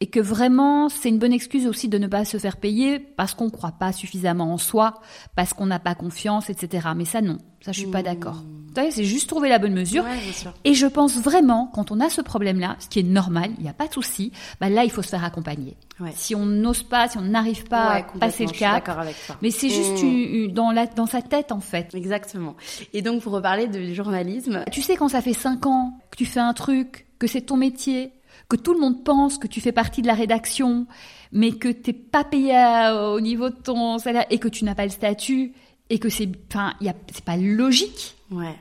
[0.01, 3.33] et que vraiment, c'est une bonne excuse aussi de ne pas se faire payer parce
[3.33, 4.93] qu'on ne croit pas suffisamment en soi,
[5.35, 6.87] parce qu'on n'a pas confiance, etc.
[6.95, 7.37] Mais ça, non.
[7.61, 8.41] Ça, je suis pas d'accord.
[8.73, 10.05] Savez, c'est juste trouver la bonne mesure.
[10.05, 10.17] Ouais.
[10.63, 13.69] Et je pense vraiment, quand on a ce problème-là, ce qui est normal, il n'y
[13.69, 14.31] a pas de souci,
[14.61, 15.75] bah là, il faut se faire accompagner.
[15.99, 16.13] Ouais.
[16.15, 18.87] Si on n'ose pas, si on n'arrive pas Ouais, à passer le je suis cap,
[18.87, 20.05] avec mais c'est juste Mm.
[20.07, 21.93] une- une- dans, la, dans sa tête, en fait.
[21.93, 22.55] Exactement.
[22.93, 26.25] Et donc, pour reparler du journalisme, Tu sais, quand ça fait cinq ans que tu
[26.25, 28.13] fais un truc, que c'est ton métier,
[28.49, 30.87] que tout le monde pense que tu fais partie de la rédaction,
[31.31, 34.75] mais que t'es pas payé à- au niveau de ton salaire et que tu n'as
[34.75, 35.53] pas le statut
[35.89, 36.73] et que c'est, enfin,
[37.13, 38.15] c'est pas logique.
[38.31, 38.55] ouais.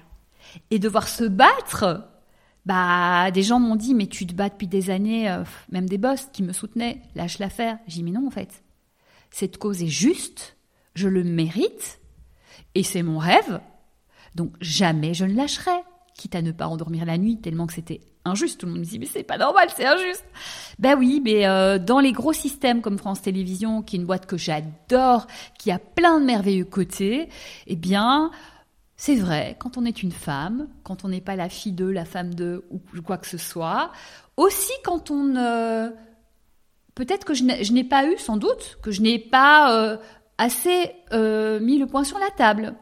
[0.70, 2.08] Et devoir se battre,
[2.64, 5.98] bah, des gens m'ont dit, mais tu te bats depuis des années, euh, même des
[5.98, 7.78] boss qui me soutenaient, lâche l'affaire.
[7.86, 8.62] J'ai dit, mais non, en fait.
[9.30, 10.56] Cette cause est juste,
[10.94, 12.00] je le mérite,
[12.74, 13.60] et c'est mon rêve,
[14.34, 15.70] donc jamais je ne lâcherai.
[16.14, 18.60] quitte à ne pas endormir la nuit tellement que c'était injuste.
[18.60, 20.24] Tout le monde me dit mais c'est pas normal, c'est injuste.
[20.78, 24.26] Ben oui, mais euh, dans les gros systèmes comme France Télévisions, qui est une boîte
[24.26, 25.26] que j'adore,
[25.58, 27.28] qui a plein de merveilleux côtés,
[27.66, 28.30] eh bien
[28.96, 32.04] c'est vrai, quand on est une femme, quand on n'est pas la fille de, la
[32.04, 33.92] femme de ou quoi que ce soit,
[34.36, 35.90] aussi quand on euh,
[36.94, 39.96] peut-être que je n'ai pas eu sans doute que je n'ai pas euh,
[40.36, 40.92] assez
[41.60, 42.74] mis le point sur la table.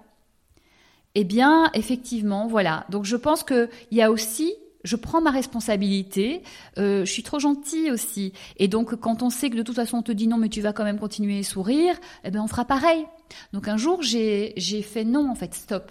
[1.19, 2.85] Eh bien, effectivement, voilà.
[2.91, 4.53] Donc je pense que il y a aussi
[4.87, 6.43] je prends ma responsabilité,
[6.77, 8.33] je suis trop gentille aussi.
[8.57, 10.61] Et donc, quand on sait que de toute façon on te dit non, mais tu
[10.61, 13.05] vas quand même continuer à sourire, eh ben on fera pareil.
[13.53, 15.91] Donc un jour, j'ai fait non, en fait, stop.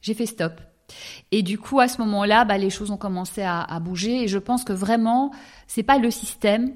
[0.00, 0.60] J'ai fait stop.
[1.32, 4.24] Et du coup, à ce moment-là, bah, les choses ont commencé à, bouger.
[4.24, 5.32] Et je pense que vraiment,
[5.66, 6.74] c'est pas le système,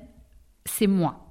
[0.65, 1.27] c'est moi.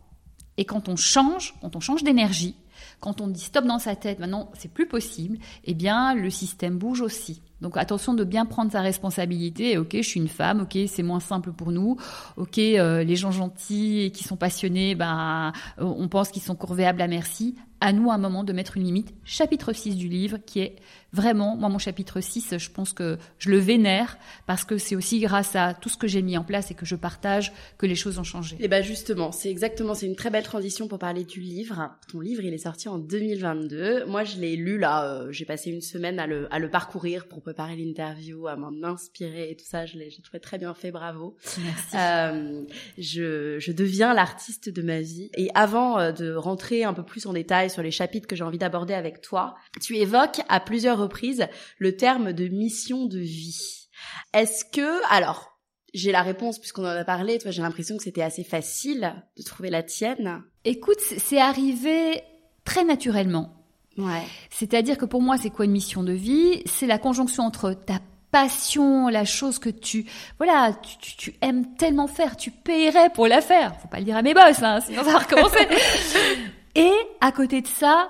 [0.58, 2.56] Et quand on change, quand on change d'énergie,
[3.02, 6.78] quand on dit stop dans sa tête, maintenant c'est plus possible, eh bien le système
[6.78, 7.42] bouge aussi.
[7.60, 9.78] Donc attention de bien prendre sa responsabilité.
[9.78, 10.62] Ok, je suis une femme.
[10.62, 11.98] Ok, c'est moins simple pour nous.
[12.38, 17.02] Ok, euh, les gens gentils et qui sont passionnés, ben on pense qu'ils sont corvéables
[17.02, 17.56] à merci.
[17.80, 19.14] À nous, à un moment, de mettre une limite.
[19.24, 20.76] Chapitre 6 du livre, qui est
[21.14, 25.20] vraiment, moi, mon chapitre 6, je pense que je le vénère parce que c'est aussi
[25.20, 27.96] grâce à tout ce que j'ai mis en place et que je partage que les
[27.96, 28.58] choses ont changé.
[28.60, 31.92] Et ben justement, c'est exactement, c'est une très belle transition pour parler du livre.
[32.12, 34.06] Ton livre, il est sorti en 2022.
[34.06, 37.28] Moi, je l'ai lu là, euh, j'ai passé une semaine à le, à le parcourir
[37.28, 39.86] pour préparer l'interview, à m'en inspirer et tout ça.
[39.86, 41.36] Je l'ai, trouvé très bien fait, bravo.
[41.64, 41.98] Merci.
[41.98, 42.64] Euh,
[42.98, 45.30] je, je deviens l'artiste de ma vie.
[45.36, 48.44] Et avant euh, de rentrer un peu plus en détail sur les chapitres que j'ai
[48.44, 53.90] envie d'aborder avec toi, tu évoques à plusieurs reprises le terme de mission de vie.
[54.34, 55.60] Est-ce que, alors,
[55.94, 59.44] j'ai la réponse puisqu'on en a parlé, toi j'ai l'impression que c'était assez facile de
[59.44, 60.42] trouver la tienne.
[60.64, 62.22] Écoute, c'est arrivé
[62.64, 63.54] très naturellement.
[63.98, 64.24] Ouais.
[64.50, 66.62] C'est-à-dire que pour moi, c'est quoi une mission de vie?
[66.66, 68.00] C'est la conjonction entre ta
[68.32, 70.06] passion, la chose que tu,
[70.38, 73.78] voilà, tu, tu, aimes tellement faire, tu paierais pour la faire.
[73.82, 75.68] Faut pas le dire à mes boss, hein, sinon ça va recommencer.
[76.76, 78.10] Et à côté de ça,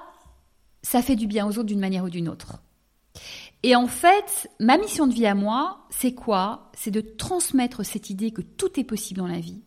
[0.83, 2.61] ça fait du bien aux autres d'une manière ou d'une autre.
[3.63, 6.71] Et en fait, ma mission de vie à moi, c'est quoi?
[6.73, 9.61] C'est de transmettre cette idée que tout est possible dans la vie,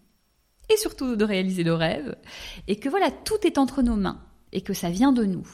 [0.68, 2.16] et surtout de réaliser le rêve,
[2.66, 4.20] et que voilà, tout est entre nos mains,
[4.52, 5.46] et que ça vient de nous.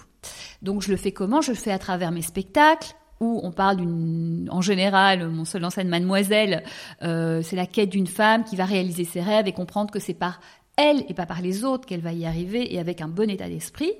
[0.63, 1.41] Donc je le fais comment?
[1.41, 5.65] Je le fais à travers mes spectacles, où on parle d'une, en général, mon seul
[5.65, 6.65] en Mademoiselle,
[7.03, 10.15] euh, c'est la quête d'une femme qui va réaliser ses rêves et comprendre que c'est
[10.15, 10.41] par
[10.77, 13.49] elle et pas par les autres qu'elle va y arriver et avec un bon état
[13.49, 13.93] d'esprit.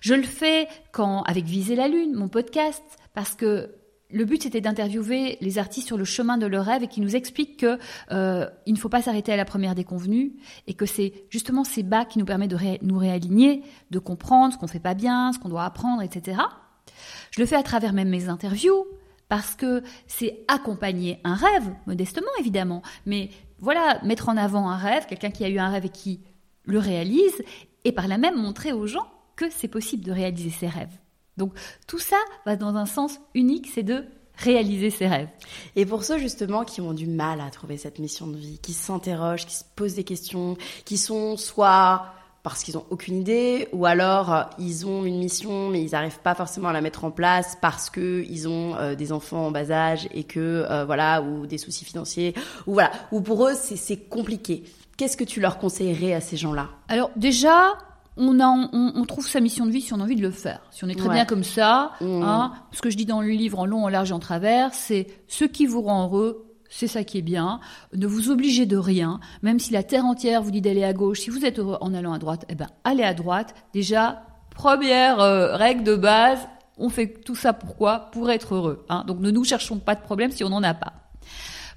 [0.00, 2.82] Je le fais quand avec Viser la Lune, mon podcast,
[3.16, 3.74] parce que
[4.10, 7.16] le but c'était d'interviewer les artistes sur le chemin de leur rêve et qui nous
[7.16, 7.78] expliquent que
[8.12, 10.34] euh, ne faut pas s'arrêter à la première déconvenue
[10.66, 14.58] et que c'est justement ces bas qui nous permettent de nous réaligner, de comprendre ce
[14.58, 16.42] qu'on fait pas bien, ce qu'on doit apprendre, etc.
[17.30, 18.86] Je le fais à travers même mes interviews
[19.30, 25.06] parce que c'est accompagner un rêve, modestement évidemment, mais voilà, mettre en avant un rêve,
[25.06, 26.20] quelqu'un qui a eu un rêve et qui
[26.64, 27.42] le réalise,
[27.84, 30.98] et par là même montrer aux gens que c'est possible de réaliser ses rêves.
[31.36, 31.52] Donc
[31.86, 34.04] tout ça va dans un sens unique, c'est de
[34.36, 35.28] réaliser ses rêves.
[35.76, 38.72] Et pour ceux justement qui ont du mal à trouver cette mission de vie, qui
[38.72, 43.86] s'interrogent, qui se posent des questions, qui sont soit parce qu'ils ont aucune idée, ou
[43.86, 47.10] alors euh, ils ont une mission mais ils n'arrivent pas forcément à la mettre en
[47.10, 51.22] place parce que ils ont euh, des enfants en bas âge et que euh, voilà
[51.22, 52.34] ou des soucis financiers
[52.68, 54.62] ou voilà ou pour eux c'est compliqué.
[54.96, 56.70] Qu'est-ce que tu leur conseillerais à ces gens-là?
[56.88, 57.76] Alors déjà,
[58.16, 60.60] on, a, on, trouve sa mission de vie si on a envie de le faire.
[60.70, 62.22] Si on est très bien comme ça, mmh.
[62.22, 64.72] hein, ce que je dis dans le livre en long, en large et en travers,
[64.74, 67.60] c'est ce qui vous rend heureux, c'est ça qui est bien.
[67.94, 71.20] Ne vous obligez de rien, même si la terre entière vous dit d'aller à gauche.
[71.20, 73.54] Si vous êtes heureux en allant à droite, eh ben allez à droite.
[73.72, 74.22] Déjà,
[74.54, 76.48] première euh, règle de base,
[76.78, 78.10] on fait tout ça pourquoi?
[78.12, 78.84] Pour être heureux.
[78.88, 79.04] Hein.
[79.06, 80.92] Donc ne nous cherchons pas de problème si on n'en a pas.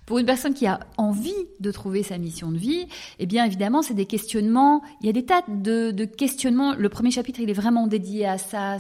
[0.10, 2.88] Pour une personne qui a envie de trouver sa mission de vie,
[3.19, 4.82] eh bien évidemment, c'est des questionnements.
[5.02, 6.74] Il y a des tas de, questionnements.
[6.74, 8.78] Le premier chapitre, il est vraiment dédié à ça.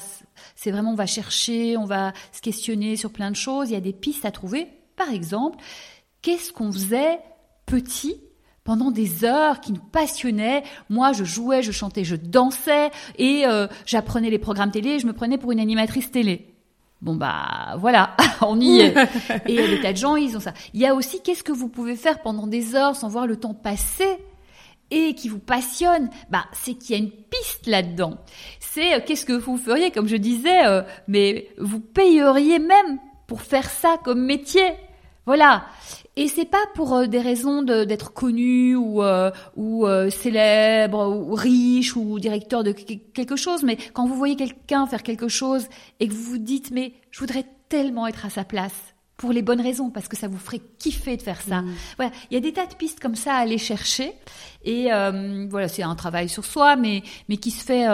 [0.55, 3.69] C'est vraiment, on va chercher, on va se questionner sur plein de choses.
[3.69, 4.69] Il y a des pistes à trouver.
[4.95, 5.59] Par exemple,
[6.23, 7.19] qu'est-ce qu'on faisait
[7.67, 8.15] petit
[8.63, 10.63] pendant des heures qui nous passionnaient?
[10.89, 12.89] Moi, je jouais, je chantais, je dansais
[13.19, 14.97] et euh, j'apprenais les programmes télé.
[14.97, 16.58] je me prenais pour une animatrice télé.
[17.01, 18.93] Bon bah voilà, on y est.
[19.47, 20.53] Et des tas de gens, ils ont ça.
[20.73, 23.37] Il y a aussi qu'est-ce que vous pouvez faire pendant des heures sans voir le
[23.37, 24.17] temps passer
[24.91, 26.09] et qui vous passionne?
[26.29, 28.17] Bah c'est qu'il y a une piste là-dedans.
[28.59, 33.43] C'est euh, qu'est-ce que vous feriez, comme je disais, euh, mais vous payeriez même pour
[33.43, 34.73] faire ça comme métier.
[35.25, 35.65] Voilà.
[36.19, 41.33] Et c'est pas pour euh, des raisons d'être connu ou, euh, ou euh, célèbre ou
[41.33, 45.69] riche ou directeur de quelque chose, mais quand vous voyez quelqu'un faire quelque chose
[46.01, 48.75] et que vous vous dites mais je voudrais tellement être à sa place.
[49.15, 51.61] pour les bonnes raisons, parce que ça vous ferait kiffer de faire ça.
[51.97, 54.13] Voilà, il y a des tas de pistes comme ça à aller chercher.
[54.63, 54.87] Et
[55.49, 57.85] voilà, c'est un travail sur soi, mais mais qui se fait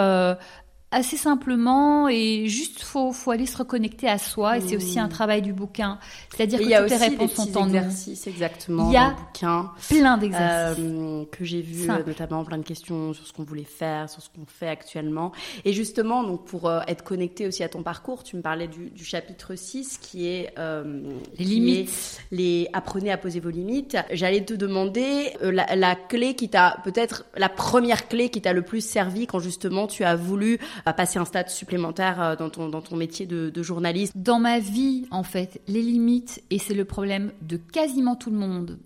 [0.92, 5.08] assez simplement et juste faut faut aller se reconnecter à soi et c'est aussi un
[5.08, 5.98] travail du bouquin
[6.34, 9.10] c'est-à-dire que y a toutes aussi les réponses sont en exercices exactement Il y a
[9.10, 12.04] dans le bouquin plein d'exercices euh, que j'ai vu Simple.
[12.06, 15.32] notamment plein de questions sur ce qu'on voulait faire, sur ce qu'on fait actuellement.
[15.64, 18.90] Et justement, donc pour euh, être connecté aussi à ton parcours, tu me parlais du,
[18.90, 21.02] du chapitre 6 qui est euh,
[21.38, 21.88] Les qui limites.
[21.88, 23.96] est les apprenez à poser vos limites.
[24.12, 28.52] J'allais te demander euh, la, la clé qui t'a peut-être la première clé qui t'a
[28.52, 32.50] le plus servi quand justement tu as voulu euh, passer un stade supplémentaire euh, dans
[32.50, 34.12] ton dans ton métier de, de journaliste.
[34.16, 38.38] dans ma vie, en fait, les limites, et c'est le problème de quasiment tout le
[38.38, 38.78] monde,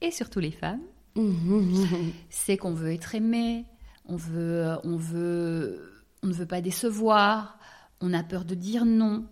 [0.00, 0.80] et surtout les femmes,
[2.30, 3.64] c'est qu'on veut être aimé,
[4.06, 7.58] on veut, on veut, on ne veut pas décevoir,
[8.00, 9.24] on a peur de dire non.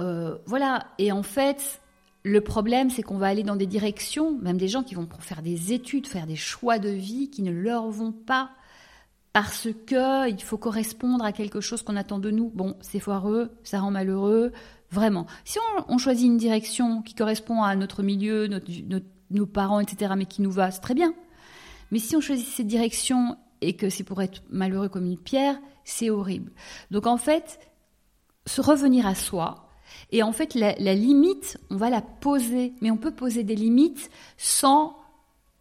[0.00, 0.86] Euh, voilà.
[0.98, 1.80] Et en fait,
[2.24, 5.42] le problème, c'est qu'on va aller dans des directions, même des gens qui vont faire
[5.42, 8.50] des études, faire des choix de vie qui ne leur vont pas.
[9.32, 12.50] Parce que il faut correspondre à quelque chose qu'on attend de nous.
[12.50, 14.52] Bon, c'est foireux, ça rend malheureux,
[14.90, 15.26] vraiment.
[15.44, 18.48] Si on, choisit une direction qui correspond à notre milieu,
[19.30, 21.14] nos parents, etc., mais qui nous va, c'est très bien.
[21.90, 25.58] Mais si on choisit cette direction et que c'est pour être malheureux comme une pierre,
[25.84, 26.52] c'est horrible.
[26.90, 27.60] Donc en fait,
[28.46, 29.68] se revenir à soi.
[30.10, 32.74] Et en fait, la limite, on va la poser.
[32.80, 34.96] Mais on peut poser des limites sans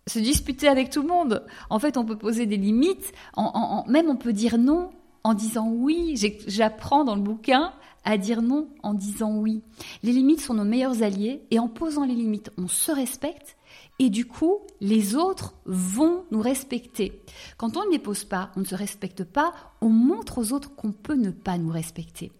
[0.07, 1.45] se disputer avec tout le monde.
[1.69, 3.13] En fait, on peut poser des limites.
[3.35, 4.89] En, même on peut dire non
[5.23, 6.15] en disant oui.
[6.47, 9.61] J'apprends dans le bouquin à dire non en disant oui.
[10.01, 11.43] Les limites sont nos meilleurs alliés.
[11.51, 13.57] Et en posant les limites, on se respecte.
[13.99, 17.23] Et du coup, les autres vont nous respecter.
[17.57, 20.75] Quand on ne les pose pas, on ne se respecte pas, on montre aux autres
[20.75, 22.31] qu'on peut ne pas nous respecter.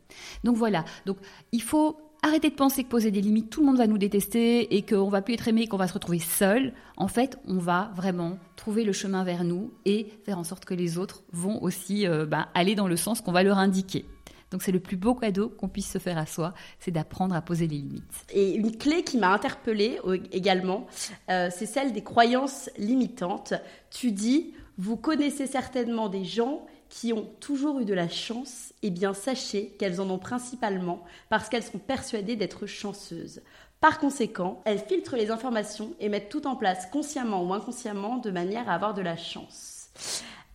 [0.43, 1.17] Donc voilà, donc
[1.51, 1.97] il faut
[2.27, 5.09] arrêter de penser que poser des limites, tout le monde va nous détester et qu'on
[5.09, 6.73] va plus être aimé, qu'on va se retrouver seul.
[6.95, 10.73] En fait, on va vraiment trouver le chemin vers nous et faire en sorte que
[10.73, 14.05] les autres vont aussi euh, ben, aller dans le sens qu'on va leur indiquer.
[14.51, 17.41] Donc c'est le plus beau cadeau qu'on puisse se faire à soi, c'est d'apprendre à
[17.41, 18.03] poser les limites.
[18.33, 20.87] Et une clé qui m'a interpellée au- également,
[21.29, 23.53] euh, c'est celle des croyances limitantes.
[23.91, 28.89] Tu dis, vous connaissez certainement des gens qui ont toujours eu de la chance, et
[28.89, 33.41] bien sachez qu'elles en ont principalement parce qu'elles sont persuadées d'être chanceuses.
[33.79, 38.31] Par conséquent, elles filtrent les informations et mettent tout en place consciemment ou inconsciemment de
[38.31, 39.89] manière à avoir de la chance.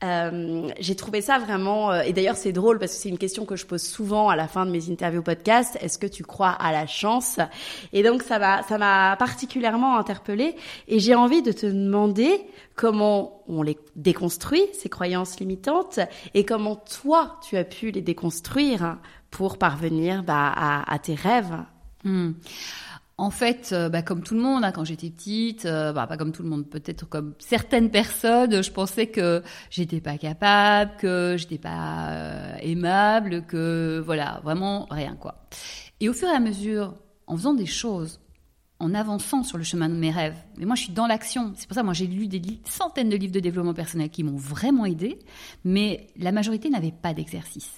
[0.03, 3.45] Euh, j'ai trouvé ça vraiment, euh, et d'ailleurs c'est drôle parce que c'est une question
[3.45, 5.79] que je pose souvent à la fin de mes interviews podcast.
[5.81, 7.39] Est-ce que tu crois à la chance?
[7.93, 10.57] Et donc ça m'a, ça m'a particulièrement interpellée,
[10.89, 16.01] et j'ai envie de te demander comment on les déconstruit ces croyances limitantes
[16.35, 18.99] et comment toi tu as pu les déconstruire
[19.31, 20.53] pour parvenir bah,
[20.87, 21.57] à, tes rêves.
[22.05, 22.33] Hmm.
[23.23, 26.17] En fait, euh, bah, comme tout le monde, hein, quand j'étais petite, euh, bah, pas
[26.17, 31.37] comme tout le monde, peut-être comme certaines personnes, je pensais que j'étais pas capable, que
[31.39, 35.47] j'étais pas euh, aimable, que voilà, vraiment rien quoi.
[36.01, 36.97] Et au fur et à mesure,
[37.29, 38.19] en faisant des choses,
[38.81, 41.53] en avançant sur le chemin de mes rêves, mais moi je suis dans l'action.
[41.55, 44.37] C'est pour ça, moi j'ai lu des centaines de livres de développement personnel qui m'ont
[44.37, 45.21] vraiment aidé,
[45.65, 47.71] mais la majorité n'avait pas d'exercice.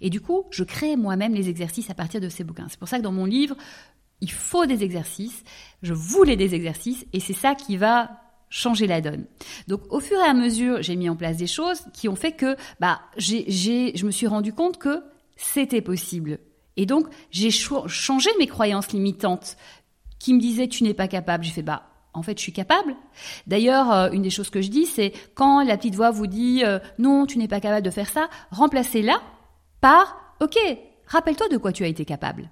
[0.00, 2.68] Et du coup, je crée moi-même les exercices à partir de ces bouquins.
[2.70, 3.54] C'est pour ça que dans mon livre,
[4.20, 5.44] il faut des exercices.
[5.82, 8.10] Je voulais des exercices et c'est ça qui va
[8.50, 9.26] changer la donne.
[9.66, 12.32] Donc au fur et à mesure, j'ai mis en place des choses qui ont fait
[12.32, 15.02] que bah j'ai je me suis rendu compte que
[15.36, 16.38] c'était possible.
[16.76, 19.56] Et donc j'ai changé mes croyances limitantes
[20.18, 21.44] qui me disaient tu n'es pas capable.
[21.44, 22.96] J'ai fait bah en fait, je suis capable.
[23.46, 26.62] D'ailleurs, euh, une des choses que je dis, c'est quand la petite voix vous dit
[26.64, 29.20] euh, non, tu n'es pas capable de faire ça, remplacez-la
[29.80, 30.56] par ok,
[31.06, 32.50] rappelle-toi de quoi tu as été capable.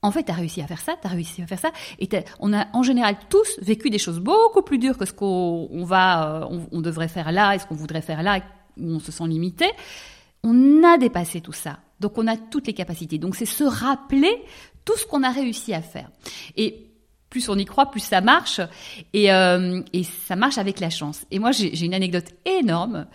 [0.00, 2.08] En fait, tu as réussi à faire ça, tu as réussi à faire ça, et
[2.38, 5.84] on a en général tous vécu des choses beaucoup plus dures que ce qu'on on
[5.84, 8.40] va, euh, on, devrait faire là, et ce qu'on voudrait faire là,
[8.76, 9.66] où on se sent limité.
[10.44, 13.18] On a dépassé tout ça, donc on a toutes les capacités.
[13.18, 14.30] Donc c'est se rappeler
[14.84, 16.10] tout ce qu'on a réussi à faire.
[16.56, 16.86] Et
[17.28, 18.60] plus on y croit, plus ça marche,
[19.12, 19.82] et, euh,
[20.28, 21.26] ça marche avec la chance.
[21.32, 23.06] Et moi, j'ai j'ai une anecdote énorme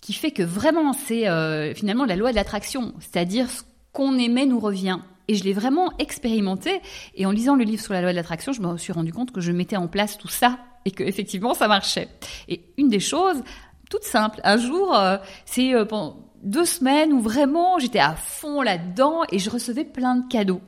[0.00, 3.62] qui fait que vraiment c'est euh, finalement la loi de l'attraction, c'est-à-dire ce
[3.92, 5.00] qu'on aimait nous revient.
[5.30, 6.80] Et je l'ai vraiment expérimenté.
[7.14, 9.30] Et en lisant le livre sur la loi de l'attraction, je me suis rendu compte
[9.30, 12.08] que je mettais en place tout ça et que effectivement ça marchait.
[12.48, 13.40] Et une des choses
[13.88, 18.60] toute simple, un jour, euh, c'est euh, pendant deux semaines où vraiment j'étais à fond
[18.60, 20.62] là-dedans et je recevais plein de cadeaux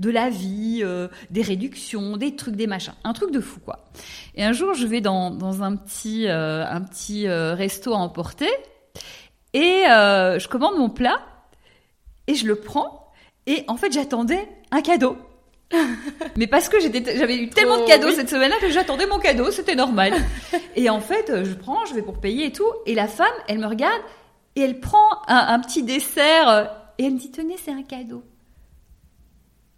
[0.00, 3.90] de la vie, euh, des réductions, des trucs, des machins, un truc de fou quoi.
[4.34, 8.48] Et un jour, je vais dans, un petit un petit resto à emporter
[9.52, 11.20] et je commande mon plat
[12.26, 12.99] et je le prends
[13.52, 15.16] et en fait j'attendais un cadeau
[16.36, 18.14] Mais parce que j'avais eu tellement de Oh, cadeaux oui.
[18.16, 20.12] cette semaine-là que j'attendais mon cadeau, c'était normal.
[20.76, 23.60] et en fait, je prends, je vais pour payer et tout, et la femme, elle
[23.60, 24.02] me regarde
[24.56, 26.64] et elle prend un, un petit dessert euh,
[26.98, 28.24] et elle me dit tenez, c'est un cadeau.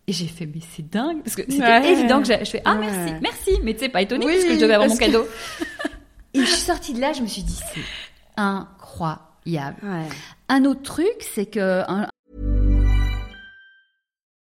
[0.07, 1.93] Et j'ai fait mais c'est dingue parce que c'était Ouais.
[1.93, 2.87] évident que je fais ah Ouais.
[2.91, 5.01] merci, merci, mais tu sais pas étonnée Oui, parce que je devais avoir mon que-
[5.01, 5.27] cadeau.
[6.35, 7.81] et je suis sortie de là, je me suis dit c'est
[8.37, 9.77] incroyable.
[9.83, 10.09] Ouais.
[10.49, 12.09] Un autre truc, c'est que un,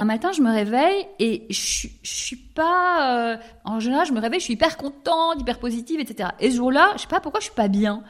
[0.00, 3.32] Un matin, je me réveille et je, suis- pas.
[3.34, 6.30] euh, en général, je me réveille, je suis hyper contente, hyper positive, etc.
[6.40, 8.02] Et ce jour-là, je sais pas pourquoi je suis pas bien.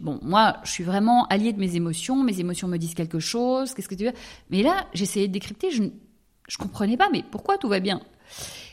[0.00, 2.16] Bon, moi, je suis vraiment alliée de mes émotions.
[2.22, 3.72] Mes émotions me disent quelque chose.
[3.74, 4.12] Qu'est-ce que tu veux?
[4.50, 5.70] Mais là, j'essayais de décrypter.
[5.70, 5.82] Je,
[6.48, 7.08] je comprenais pas.
[7.12, 8.00] Mais pourquoi tout va bien?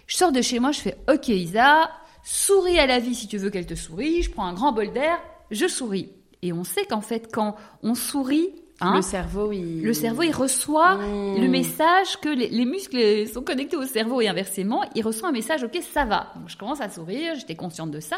[0.07, 0.71] Je sors de chez moi.
[0.71, 1.89] Je fais OK, Isa,
[2.23, 4.21] souris à la vie si tu veux qu'elle te sourie.
[4.21, 5.17] Je prends un grand bol d'air.
[5.49, 6.09] Je souris.
[6.43, 8.49] Et on sait qu'en fait, quand on sourit,
[8.83, 9.81] hein, le cerveau, il...
[9.83, 11.41] le cerveau, il reçoit Mmh.
[11.41, 14.83] le message que les, les muscles sont connectés au cerveau et inversement.
[14.95, 16.27] Il reçoit un message, ok, ça va.
[16.35, 18.17] Donc je commence à sourire, j'étais consciente de ça.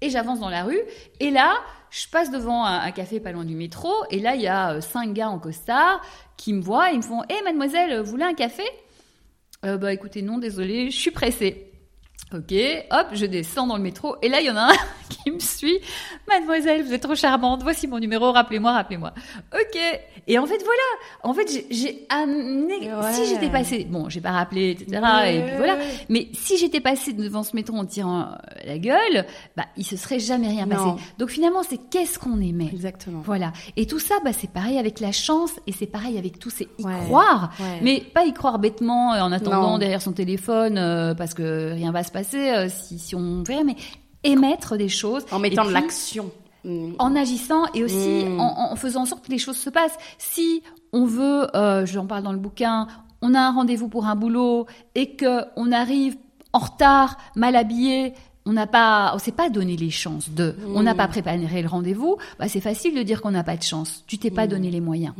[0.00, 0.80] Et j'avance dans la rue.
[1.20, 1.54] Et là,
[1.90, 3.90] je passe devant un, un café pas loin du métro.
[4.10, 6.02] Et là, il y a euh, cinq gars en costard
[6.36, 8.64] qui me voient et ils me font Hé, mademoiselle, vous voulez un café?
[9.64, 11.70] Euh, Bah écoutez, non, désolé, je suis pressée.
[12.34, 12.52] Ok,
[12.90, 14.76] hop, je descends dans le métro et là il y en a un
[15.08, 15.78] qui me suit.
[16.28, 17.62] Mademoiselle, vous êtes trop charmante.
[17.62, 18.32] Voici mon numéro.
[18.32, 19.12] Rappelez-moi, rappelez-moi.
[19.54, 19.78] Ok.
[20.26, 20.82] Et en fait voilà.
[21.22, 22.92] En fait j'ai- amené.
[22.92, 23.12] Ouais.
[23.12, 25.00] Si j'étais passée, bon, j'ai pas rappelé, etc.
[25.02, 25.78] Ouais, et puis voilà.
[26.08, 28.24] Mais si j'étais passée devant ce métro en tirant euh,
[28.66, 29.26] la gueule,
[29.56, 30.88] bah il se serait jamais rien passé.
[31.18, 32.70] Donc finalement c'est qu'est-ce qu'on aimait.
[32.72, 33.20] Exactement.
[33.24, 33.52] Voilà.
[33.76, 36.66] Et tout ça, bah, c'est pareil avec la chance et c'est pareil avec tout, c'est
[36.78, 36.92] y Ouais.
[37.04, 37.52] croire.
[37.82, 39.78] Mais pas y croire bêtement euh, en attendant Non.
[39.78, 43.64] derrière son téléphone euh, parce que rien va se passer euh, si, si on verrait,
[43.64, 43.76] mais
[44.22, 45.24] émettre des choses.
[45.30, 46.30] En mettant Et de l'action.
[46.64, 46.92] Mm.
[46.98, 48.40] En agissant et aussi Mm.
[48.40, 49.98] en, en faisant en sorte que les choses se passent.
[50.18, 50.62] Si
[50.92, 52.86] on veut, euh, j'en parle dans le bouquin,
[53.20, 56.16] on a un rendez-vous pour un boulot et que on arrive
[56.52, 58.14] en retard, mal habillé,
[58.46, 61.68] on n'a pas, on s'est pas donné les chances de, on n'a pas préparé le
[61.68, 64.04] rendez-vous, bah c'est facile de dire qu'on n'a pas de chance.
[64.06, 65.14] Tu t'es pas donné les moyens.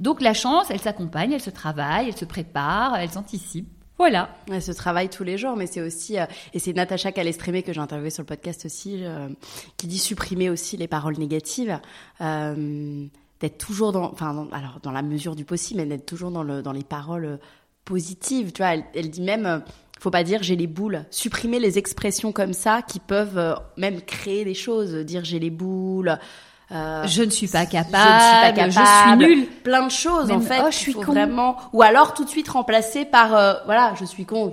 [0.00, 3.68] Donc la chance, elle s'accompagne, elle se travaille, elle se prépare, elle s'anticipe.
[3.98, 4.30] Voilà.
[4.50, 6.24] Elle se travaille tous les jours, mais c'est aussi, euh,
[6.54, 9.28] et c'est Natacha Calestrémé que j'ai interviewé sur le podcast aussi, euh,
[9.76, 11.80] qui dit supprimer aussi les paroles négatives,
[12.20, 13.06] euh,
[13.40, 16.62] d'être toujours dans, enfin, alors dans la mesure du possible, mais d'être toujours dans le,
[16.62, 17.40] dans les paroles
[17.84, 18.52] positives.
[18.52, 19.62] Tu vois, elle, elle dit même,
[19.98, 21.04] faut pas dire j'ai les boules.
[21.10, 24.94] Supprimer les expressions comme ça qui peuvent même créer des choses.
[24.94, 26.18] Dire j'ai les boules.
[26.70, 29.46] Euh, Je ne suis pas je ne suis capable, pas je suis nulle.
[29.62, 30.60] plein de choses en fait.
[30.62, 31.02] oh, je suis con.
[31.02, 34.52] vraiment, ou alors tout de suite remplacer par, euh, voilà, je suis con.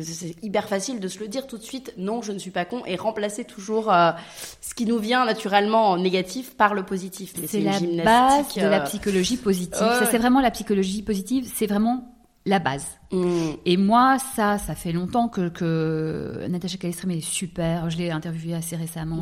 [0.00, 1.92] C'est hyper facile de se le dire tout de suite.
[1.98, 4.12] Non, je ne suis pas con, et remplacer toujours euh,
[4.60, 7.34] ce qui nous vient naturellement en négatif par le positif.
[7.46, 7.72] C'est la
[8.04, 9.76] base de la euh, psychologie positive.
[9.76, 11.50] Ça, c'est vraiment la psychologie positive.
[11.52, 12.15] C'est vraiment
[12.48, 12.86] la base.
[13.12, 13.26] mm,
[13.66, 17.90] Et moi, ça, ça fait longtemps que, que Natacha Calestrémé est super.
[17.90, 19.20] Je l'ai interviewée assez récemment.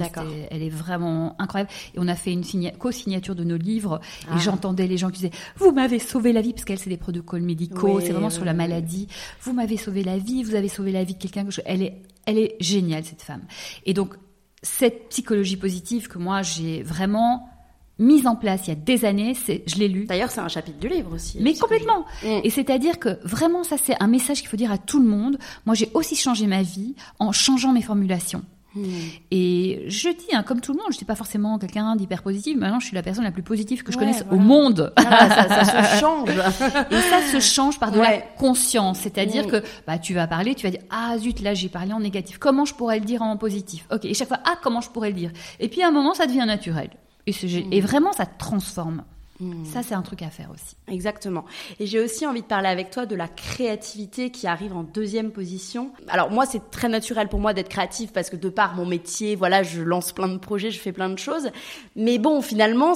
[0.51, 1.71] Elle est vraiment incroyable.
[1.95, 4.01] Et on a fait une signa- co-signature de nos livres.
[4.31, 4.37] Ah.
[4.37, 6.97] Et j'entendais les gens qui disaient Vous m'avez sauvé la vie, parce qu'elle, c'est des
[6.99, 7.97] protocoles médicaux.
[7.97, 8.59] Oui, c'est vraiment oui, sur la oui.
[8.59, 9.09] maladie.
[9.41, 11.45] Vous m'avez sauvé la vie, vous avez sauvé la vie de quelqu'un.
[11.47, 13.43] que je- Elle est, elle est géniale, cette femme.
[13.87, 14.15] Et donc,
[14.63, 17.49] cette psychologie positive que moi, j'ai vraiment
[17.99, 20.05] mise en place il y a des années, c'est, je l'ai lu.
[20.07, 21.39] D'ailleurs, c'est un chapitre du livre aussi.
[21.41, 22.05] Mais complètement.
[22.23, 22.41] Mm.
[22.45, 25.39] Et c'est-à-dire que vraiment, ça, c'est un message qu'il faut dire à tout le monde.
[25.67, 28.43] Moi, j'ai aussi changé ma vie en changeant mes formulations.
[29.31, 32.57] Et je dis, hein, comme tout le monde, je suis pas forcément quelqu'un d'hyper positif.
[32.57, 34.37] Maintenant, je suis la personne la plus positive que je Ouais, connaisse voilà.
[34.37, 34.93] au monde.
[34.99, 36.29] Voilà, ça, ça se change.
[36.91, 38.99] Et ça se change par de la conscience.
[38.99, 39.51] C'est-à-dire Mm.
[39.51, 42.39] que bah, tu vas parler, tu vas dire Ah zut, là j'ai parlé en négatif.
[42.39, 43.87] Comment je pourrais le dire en positif?
[43.93, 44.07] Ok.
[44.07, 45.31] Et chaque fois Ah, comment je pourrais le dire?
[45.61, 46.91] Et puis à un moment, ça devient naturel.
[47.27, 47.73] Et, Mm.
[47.73, 49.03] et vraiment, ça te transforme.
[49.65, 50.77] Ça, c'est un truc à faire aussi.
[50.89, 51.45] Exactement.
[51.81, 55.33] Et j'ai aussi envie de parler avec toi de la créativité qui arrive en deuxième
[55.33, 55.91] position.
[56.09, 59.35] Alors moi, c'est très naturel pour moi d'être créative parce que de par mon métier,
[59.35, 61.51] voilà, je lance plein de projets, je fais plein de choses.
[61.97, 62.95] Mais bon, finalement,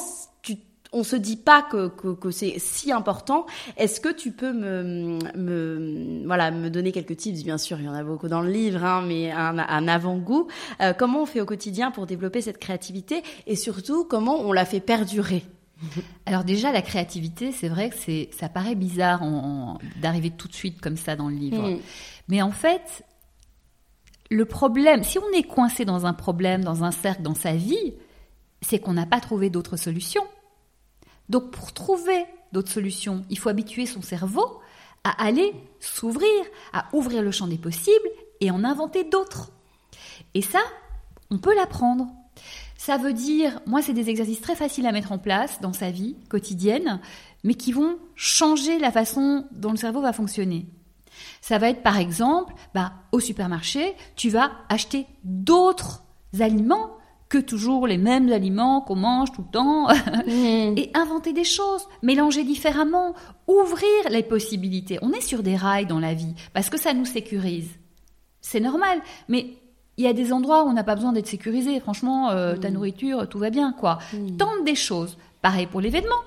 [0.93, 3.47] on se dit pas que, que, que c'est si important.
[3.77, 7.45] Est-ce que tu peux me, me, voilà, me donner quelques tips?
[7.45, 10.49] Bien sûr, il y en a beaucoup dans le livre, hein, mais un, un avant-goût.
[10.81, 14.65] Euh, comment on fait au quotidien pour développer cette créativité et surtout comment on la
[14.65, 15.45] fait perdurer?
[16.27, 19.21] Alors déjà, la créativité, c'est vrai que c'est, ça paraît bizarre
[20.01, 21.71] d'arriver tout de suite comme ça dans le livre.
[21.71, 21.79] Mm.
[22.29, 23.05] Mais en fait,
[24.31, 27.95] le problème, si on est coincé dans un problème, dans un cercle, dans sa vie,
[28.61, 30.25] c'est qu'on n'a pas trouvé d'autres solutions.
[31.29, 34.61] Donc pour trouver d'autres solutions, il faut habituer son cerveau
[35.05, 36.29] à aller s'ouvrir,
[36.73, 38.09] à ouvrir le champ des possibles
[38.41, 39.53] et en inventer d'autres.
[40.35, 40.61] Et ça,
[41.31, 42.09] on peut l'apprendre.
[42.77, 45.91] Ça veut dire, moi, c'est des exercices très faciles à mettre en place dans sa
[45.91, 47.01] vie quotidienne,
[47.45, 50.67] mais qui vont changer la façon dont le cerveau va fonctionner.
[51.41, 56.05] Ça va être par exemple, bah, au supermarché, tu vas acheter d'autres
[56.39, 56.98] aliments
[57.29, 59.89] que toujours les mêmes aliments qu'on mange tout le temps
[60.27, 60.31] mmh.
[60.77, 63.15] et inventer des choses, mélanger différemment,
[63.47, 64.99] ouvrir les possibilités.
[65.03, 67.69] On est sur des rails dans la vie parce que ça nous sécurise.
[68.41, 69.55] C'est normal, mais
[69.99, 71.81] il y a des endroits où on n'a pas besoin d'être sécurisé.
[71.81, 72.75] Franchement, euh, ta mmh.
[72.75, 73.99] nourriture, tout va bien, quoi.
[74.13, 74.37] Mmh.
[74.37, 75.19] Tente des choses.
[75.43, 76.23] Pareil pour les vêtements.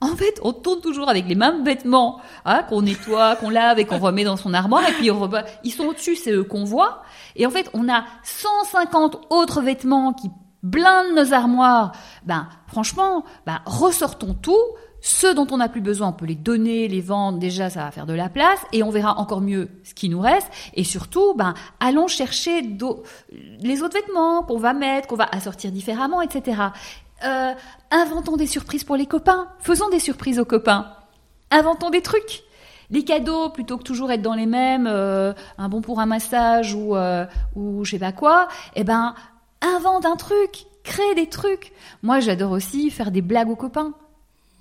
[0.00, 3.84] En fait, on tourne toujours avec les mêmes vêtements hein, qu'on nettoie, qu'on lave et
[3.84, 4.88] qu'on remet dans son armoire.
[4.88, 5.28] Et puis, on
[5.64, 7.02] ils sont au-dessus, c'est eux qu'on voit.
[7.34, 10.30] Et en fait, on a 150 autres vêtements qui
[10.62, 11.92] blindent nos armoires.
[12.24, 14.62] Ben, franchement, ben, ressortons tout.
[15.02, 17.38] Ceux dont on n'a plus besoin, on peut les donner, les vendre.
[17.38, 18.58] Déjà, ça va faire de la place.
[18.72, 20.48] Et on verra encore mieux ce qui nous reste.
[20.74, 22.62] Et surtout, ben, allons chercher
[23.60, 26.60] les autres vêtements qu'on va mettre, qu'on va assortir différemment, etc.
[27.24, 27.54] Euh,
[27.90, 29.48] inventons des surprises pour les copains.
[29.60, 30.92] Faisons des surprises aux copains.
[31.50, 32.42] Inventons des trucs.
[32.90, 36.74] Les cadeaux, plutôt que toujours être dans les mêmes, euh, un bon pour un massage
[36.74, 39.14] ou, euh, ou je sais pas quoi, eh ben,
[39.60, 41.72] invente un truc, crée des trucs.
[42.02, 43.92] Moi, j'adore aussi faire des blagues aux copains.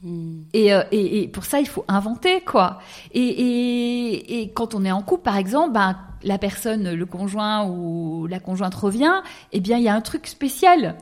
[0.01, 0.41] Hmm.
[0.53, 2.80] Et, et, pour ça, il faut inventer, quoi.
[3.14, 8.26] Et, et, quand on est en couple, par exemple, ben, la personne, le conjoint ou
[8.28, 10.95] la conjointe revient, eh bien, il y a un truc spécial.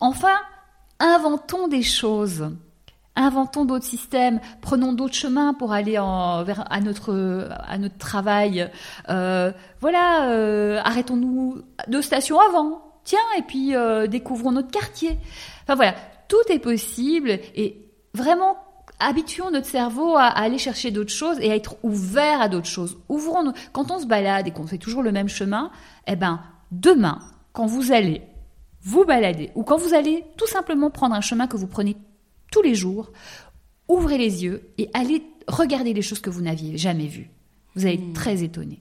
[0.00, 0.36] Enfin,
[0.98, 2.50] inventons des choses.
[3.16, 8.68] Inventons d'autres systèmes, prenons d'autres chemins pour aller en, vers, à, notre, à notre travail.
[9.08, 12.82] Euh, voilà, euh, arrêtons-nous deux stations avant.
[13.04, 15.16] Tiens, et puis euh, découvrons notre quartier.
[15.62, 15.94] Enfin voilà,
[16.26, 18.56] tout est possible et vraiment
[18.98, 22.98] habituons notre cerveau à, aller chercher d'autres choses et à être ouvert à d'autres choses.
[23.08, 23.52] Ouvrons.
[23.72, 25.70] Quand on se balade et qu'on fait toujours le même chemin,
[26.08, 26.40] eh ben
[26.72, 27.20] demain,
[27.52, 28.22] quand vous allez
[28.84, 31.96] vous balader ou quand vous allez tout simplement prendre un chemin que vous prenez
[32.50, 33.10] tous les jours,
[33.88, 37.30] ouvrez les yeux et allez regarder les choses que vous n'aviez jamais vues.
[37.74, 38.12] Vous allez être hmm.
[38.12, 38.80] très étonné.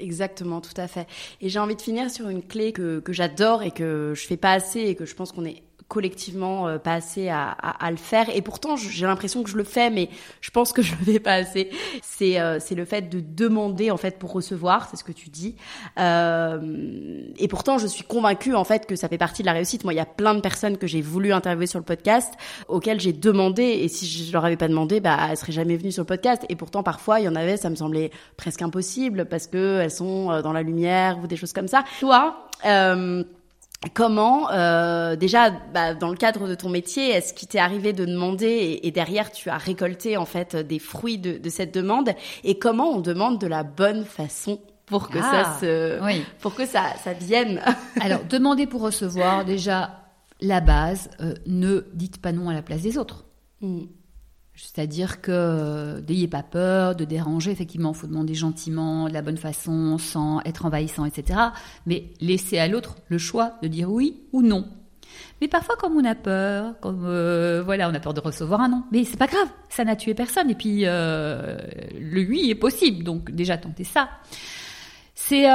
[0.00, 1.06] Exactement, tout à fait.
[1.40, 4.36] Et j'ai envie de finir sur une clé que, que j'adore et que je fais
[4.36, 7.56] pas assez et que je pense qu'on est collectivement euh, pas assez à,
[7.90, 8.28] le faire.
[8.34, 10.08] Et pourtant j'ai l'impression que je le fais mais
[10.40, 11.70] je pense que je le fais pas assez.
[12.02, 15.28] C'est euh, c'est le fait de demander en fait pour recevoir c'est ce que tu
[15.28, 15.56] dis.
[15.98, 19.84] Euh, et pourtant je suis convaincue en fait que ça fait partie de la réussite.
[19.84, 22.34] Moi il y a plein de personnes que j'ai voulu interviewer sur le podcast
[22.68, 25.92] auxquelles j'ai demandé et si je leur avais pas demandé bah elles seraient jamais venues
[25.92, 26.44] sur le podcast.
[26.48, 29.90] Et pourtant parfois il y en avait ça me semblait presque impossible parce que elles
[29.90, 31.84] sont dans la lumière ou des choses comme ça.
[32.00, 33.22] Toi euh,
[33.94, 38.04] Comment, euh, déjà, bah, dans le cadre de ton métier, est-ce qu'il t'est arrivé de
[38.04, 42.10] demander et, derrière tu as récolté en fait des fruits de, cette demande?
[42.44, 46.00] Et comment on demande de la bonne façon pour que ça ah, se,
[46.40, 47.60] pour que ça, ça vienne?
[48.00, 50.02] Alors, demander pour recevoir, déjà
[50.40, 53.24] la base, euh, ne dites pas non à la place des autres.
[53.60, 53.84] Hmm.
[54.56, 57.50] C'est-à-dire que euh, n'ayez pas peur de déranger.
[57.50, 61.38] Effectivement, il faut demander gentiment, de la bonne façon, sans être envahissant, etc.
[61.84, 64.66] Mais laissez à l'autre le choix de dire oui ou non.
[65.40, 68.68] Mais parfois, comme on a peur, comme euh, voilà, on a peur de recevoir un
[68.68, 68.84] non.
[68.92, 70.50] Mais c'est pas grave, ça n'a tué personne.
[70.50, 71.58] Et puis euh,
[71.98, 73.04] le oui est possible.
[73.04, 74.08] Donc déjà tentez ça.
[75.14, 75.46] C'est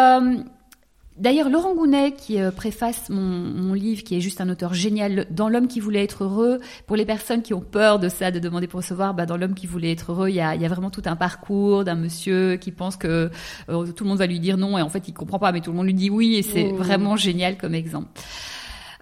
[1.17, 5.49] D'ailleurs, Laurent Gounet, qui euh, préface mon, livre, qui est juste un auteur génial, dans
[5.49, 8.67] L'homme qui voulait être heureux, pour les personnes qui ont peur de ça, de demander
[8.67, 11.17] pour recevoir, bah, dans L'homme qui voulait être heureux, il y a, vraiment tout un
[11.17, 13.29] parcours d'un monsieur qui pense que
[13.69, 15.59] euh, tout le monde va lui dire non, et en fait, il comprend pas, mais
[15.59, 16.77] tout le monde lui dit oui, et c'est mmh.
[16.77, 18.09] vraiment génial comme exemple.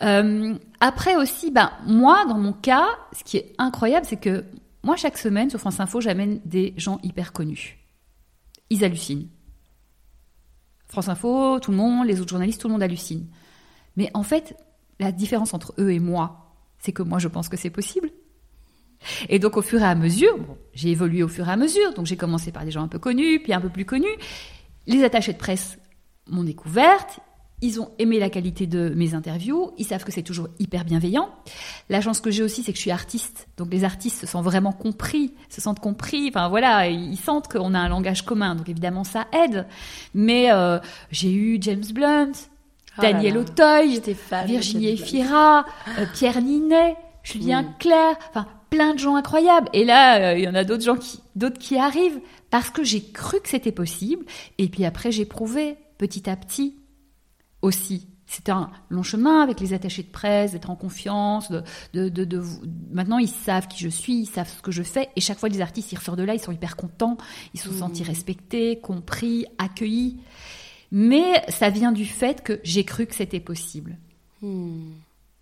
[0.02, 2.88] Euh, après aussi, bah, moi, dans mon cas,
[3.18, 4.46] ce qui est incroyable, c'est que
[4.84, 7.78] moi, chaque semaine, sur France Info, j'amène des gens hyper connus.
[8.72, 9.28] Ils hallucinent
[10.90, 13.28] France Info, tout le monde, les autres journalistes, tout le monde hallucine.
[13.96, 14.58] Mais en fait,
[15.00, 18.10] la différence entre eux et moi, c'est que moi, je pense que c'est possible.
[19.30, 20.38] Et donc, au fur et à mesure,
[20.74, 21.94] j'ai évolué au fur et à mesure.
[21.94, 24.08] Donc, j'ai commencé par des gens un peu connus, puis un peu plus connus.
[24.88, 25.78] Les attachés de presse
[26.28, 27.20] m'ont découverte,
[27.62, 31.30] ils ont aimé la qualité de mes interviews, ils savent que c'est toujours hyper bienveillant.
[31.90, 34.46] La chance que j'ai aussi, c'est que je suis artiste, donc les artistes se sentent
[34.46, 36.30] vraiment compris, se sentent compris.
[36.30, 39.68] Enfin voilà, ils sentent qu'on a un langage commun, donc évidemment ça aide.
[40.14, 40.80] Mais euh,
[41.12, 42.32] j'ai eu James Blunt,
[42.98, 44.02] oh Daniel Auteuil,
[44.46, 45.66] Virginie Efira,
[45.98, 46.96] euh, Pierre Ninet.
[47.22, 49.70] Julien Claire, enfin plein de gens incroyables.
[49.74, 52.84] Et là, euh, il y en a d'autres gens qui, d'autres qui arrivent parce que
[52.84, 54.26] j'ai cru que c'était possible.
[54.58, 56.79] Et puis après, j'ai prouvé petit à petit
[57.62, 58.08] aussi.
[58.26, 61.50] C'était un long chemin avec les attachés de presse, d'être en confiance.
[61.50, 62.44] De, de, de, de,
[62.92, 65.10] Maintenant, ils savent qui je suis, ils savent ce que je fais.
[65.16, 67.18] Et chaque fois, les artistes, ils ressortent de là, ils sont hyper contents,
[67.56, 70.18] ils se sont sentis respectés, compris, accueillis.
[70.92, 73.98] Mais ça vient du fait que j'ai cru que c'était possible.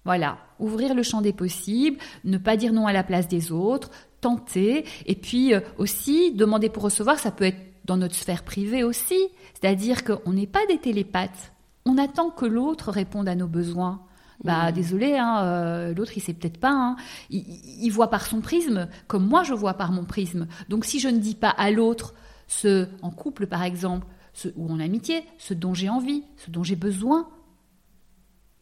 [0.06, 3.92] Voilà, ouvrir le champ des possibles, ne pas dire non à la place des autres,
[4.22, 8.84] tenter, et puis euh, aussi demander pour recevoir, ça peut être dans notre sphère privée
[8.84, 9.20] aussi,
[9.54, 11.52] c'est-à-dire qu'on n'est pas des télépathes,
[11.88, 14.02] on attend que l'autre réponde à nos besoins.
[14.44, 16.96] Bah désolé, hein, euh, l'autre il sait peut-être pas, hein.
[17.32, 17.44] il,
[17.84, 20.46] il voit par son prisme, comme moi je vois par mon prisme.
[20.70, 22.14] Donc si je ne dis pas à l'autre,
[22.48, 26.62] ce en couple par exemple, ce, ou en amitié, ce dont j'ai envie, ce dont
[26.62, 27.28] j'ai besoin,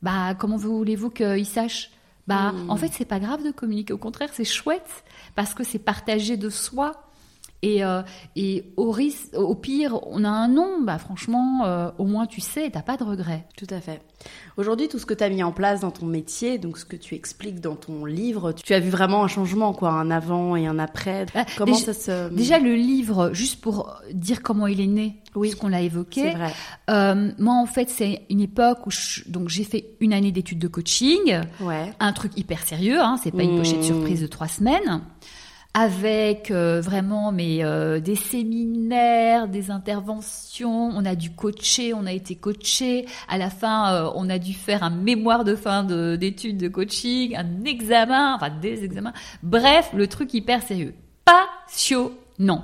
[0.01, 1.91] bah comment voulez-vous qu'il sache?
[2.25, 5.03] Bah en fait c'est pas grave de communiquer, au contraire c'est chouette
[5.35, 7.09] parce que c'est partager de soi.
[7.61, 8.03] Et, euh,
[8.35, 12.39] et au, risque, au pire, on a un nom, bah franchement, euh, au moins tu
[12.39, 13.45] sais, t'as pas de regret.
[13.57, 14.01] Tout à fait.
[14.57, 16.95] Aujourd'hui, tout ce que tu as mis en place dans ton métier, donc ce que
[16.95, 20.67] tu expliques dans ton livre, tu as vu vraiment un changement, quoi, un avant et
[20.67, 21.25] un après.
[21.33, 22.33] Bah, Comment déjà, ça se...
[22.33, 26.21] Déjà, le livre, juste pour dire comment il est né, Oui, ce qu'on l'a évoqué.
[26.21, 26.53] c'est vrai.
[26.91, 30.59] Euh, moi, en fait, c'est une époque où je- donc j'ai fait une année d'études
[30.59, 31.91] de coaching, Ouais.
[31.99, 33.57] un truc hyper sérieux, hein, c'est pas une Mmh.
[33.57, 35.01] pochette surprise de trois semaines,
[35.77, 42.13] avec euh, vraiment mais euh, des séminaires, des interventions, on a dû coacher, on a
[42.13, 43.05] été coaché.
[43.27, 46.69] À la fin, euh, on a dû faire un mémoire de fin de- d'études de,
[46.69, 49.11] coaching, un examen, enfin des examens.
[49.43, 50.95] Bref, le truc hyper sérieux,
[51.25, 52.63] passionnant.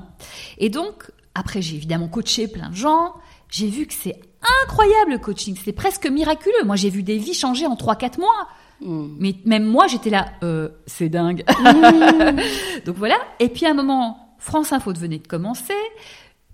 [0.58, 3.14] Et donc après, j'ai évidemment coaché plein de gens.
[3.50, 4.18] J'ai vu que c'est
[4.64, 6.64] incroyable le coaching, c'est presque miraculeux.
[6.64, 8.48] Moi, j'ai vu des vies changer en 3-4 mois.
[8.84, 11.44] Mais même moi, j'étais là, euh, c'est dingue.
[12.86, 13.16] Donc voilà.
[13.40, 15.74] Et puis à un moment, France Info venait de commencer.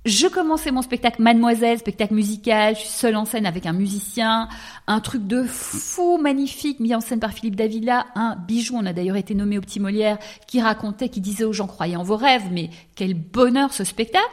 [0.05, 2.75] Je commençais mon spectacle Mademoiselle, spectacle musical.
[2.75, 4.47] Je suis seule en scène avec un musicien.
[4.87, 8.05] Un truc de fou, magnifique, mis en scène par Philippe Davila.
[8.15, 10.17] Un bijou, on a d'ailleurs été nommé au Petit Molière,
[10.47, 14.23] qui racontait, qui disait aux gens, croyez en vos rêves, mais quel bonheur ce spectacle.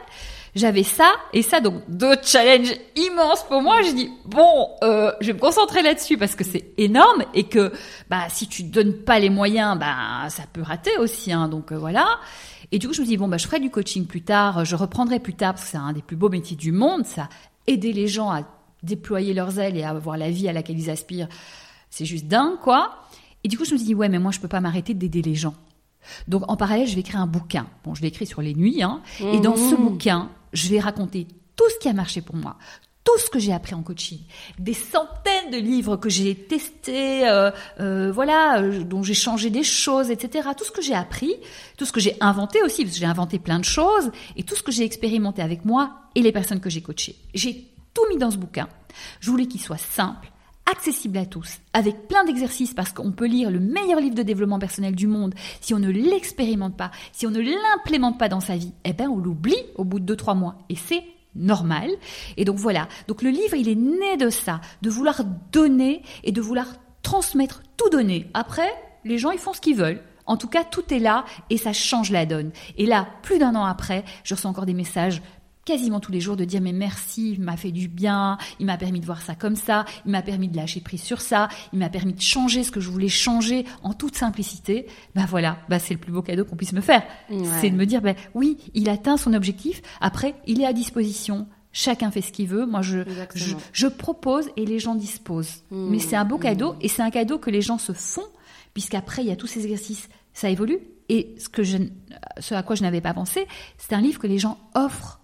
[0.55, 3.81] J'avais ça et ça, donc deux challenges immenses pour moi.
[3.81, 7.73] J'ai dit bon, euh, je vais me concentrer là-dessus parce que c'est énorme et que
[8.09, 11.33] bah si tu donnes pas les moyens, bah ça peut rater aussi.
[11.33, 12.07] Hein, donc euh, voilà.
[12.71, 14.77] Et du coup, je me dis bon bah je ferai du coaching plus tard, je
[14.77, 17.05] reprendrai plus tard parce que c'est un des plus beaux métiers du monde.
[17.05, 17.27] Ça
[17.67, 18.43] aider les gens à
[18.81, 21.27] déployer leurs ailes et à avoir la vie à laquelle ils aspirent,
[21.89, 22.95] c'est juste dingue quoi.
[23.43, 25.35] Et du coup, je me dis ouais mais moi je peux pas m'arrêter d'aider les
[25.35, 25.53] gens.
[26.27, 27.67] Donc en parallèle, je vais écrire un bouquin.
[27.83, 29.01] Bon, je l'ai écrit sur les nuits, hein.
[29.19, 32.57] Et dans ce bouquin, je vais raconter tout ce qui a marché pour moi,
[33.03, 34.19] tout ce que j'ai appris en coaching,
[34.57, 39.63] des centaines de livres que j'ai testés, euh, euh, voilà, euh, dont j'ai changé des
[39.63, 40.49] choses, etc.
[40.57, 41.35] Tout ce que j'ai appris,
[41.77, 44.55] tout ce que j'ai inventé aussi, parce que j'ai inventé plein de choses, et tout
[44.55, 47.15] ce que j'ai expérimenté avec moi et les personnes que j'ai coachées.
[47.35, 48.67] J'ai tout mis dans ce bouquin.
[49.19, 50.31] Je voulais qu'il soit simple,
[50.71, 54.59] accessible à tous, avec plein d'exercices, parce qu'on peut lire le meilleur livre de développement
[54.59, 55.35] personnel du monde.
[55.61, 59.07] Si on ne l'expérimente pas, si on ne l'implémente pas dans sa vie, eh ben
[59.09, 60.57] on l'oublie au bout de 2-3 mois.
[60.69, 61.03] Et c'est
[61.35, 61.89] normal.
[62.37, 62.87] Et donc voilà.
[63.07, 66.67] Donc le livre, il est né de ça, de vouloir donner et de vouloir
[67.03, 68.29] transmettre, tout donner.
[68.33, 70.01] Après, les gens, ils font ce qu'ils veulent.
[70.25, 72.51] En tout cas, tout est là et ça change la donne.
[72.77, 75.21] Et là, plus d'un an après, je reçois encore des messages
[75.65, 78.77] quasiment tous les jours de dire mais merci, il m'a fait du bien, il m'a
[78.77, 81.79] permis de voir ça comme ça, il m'a permis de lâcher prise sur ça, il
[81.79, 84.85] m'a permis de changer ce que je voulais changer en toute simplicité.
[85.15, 87.03] Ben voilà, ben c'est le plus beau cadeau qu'on puisse me faire.
[87.59, 91.47] C'est de me dire ben oui, il atteint son objectif, après il est à disposition.
[91.77, 92.65] Chacun fait ce qu'il veut.
[92.65, 92.99] Moi, je,
[93.33, 95.63] je, je propose et les gens disposent.
[95.71, 98.23] Mais c'est un beau cadeau et c'est un cadeau que les gens se font
[98.73, 100.79] puisqu'après il y a tous ces exercices, ça évolue.
[101.09, 101.77] Et ce que je,
[102.39, 103.47] ce à quoi je n'avais pas pensé,
[103.77, 105.19] c'est un livre que les gens offrent.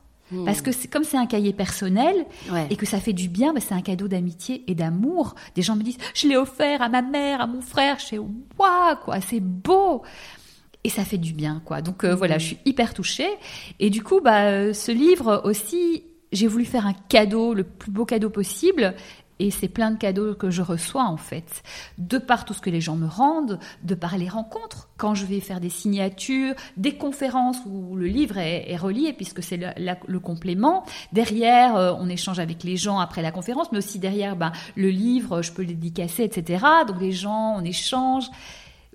[0.46, 2.68] Parce que comme c'est un cahier personnel Ouais.
[2.70, 5.36] et que ça fait du bien, bah, c'est un cadeau d'amitié et d'amour.
[5.56, 8.00] Des gens me disent, je l'ai offert à ma mère, à mon frère.
[8.00, 10.04] Je fais, waouh, quoi, c'est beau.
[10.84, 11.82] Et ça fait du bien, quoi.
[11.82, 13.30] Donc euh, voilà, je suis hyper touchée.
[13.80, 17.92] Et du coup, bah, euh, ce livre aussi, j'ai voulu faire un cadeau, le plus
[17.92, 18.96] beau cadeau possible.
[19.42, 21.64] Et c'est plein de cadeaux que je reçois en fait,
[21.98, 25.26] de par tout ce que les gens me rendent, de par les rencontres, quand je
[25.26, 30.86] vais faire des signatures, des conférences où le livre est, relié puisque c'est le, complément.
[31.12, 34.90] Derrière, euh, on échange avec les gens après la conférence, mais aussi derrière, ben, le
[34.90, 36.66] livre, je peux le etc.
[36.88, 38.30] Donc les gens, on échange.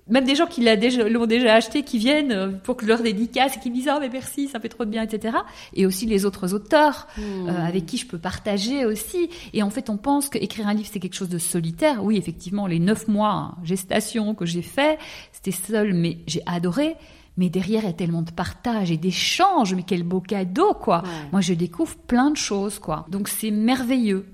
[0.09, 3.57] Même des gens qui l'ont déjà, déjà, acheté, qui viennent euh, pour que leur dédicace,
[3.57, 5.37] et qui me disent oh mais merci, ça fait trop de bien, etc.
[5.73, 7.49] Et aussi les autres auteurs hmm.
[7.49, 9.29] euh, avec qui je peux partager aussi.
[9.53, 12.03] Et en fait, on pense qu'écrire un livre c'est quelque chose de solitaire.
[12.03, 14.97] Oui, effectivement, les neuf mois hein, gestation que j'ai fait,
[15.31, 16.95] c'était seul, mais j'ai adoré.
[17.37, 19.75] Mais derrière, il y a tellement de partage et d'échanges.
[19.75, 21.03] Mais quel beau cadeau, quoi.
[21.31, 23.05] Moi, je découvre plein de choses, quoi.
[23.09, 24.25] Donc, c'est merveilleux.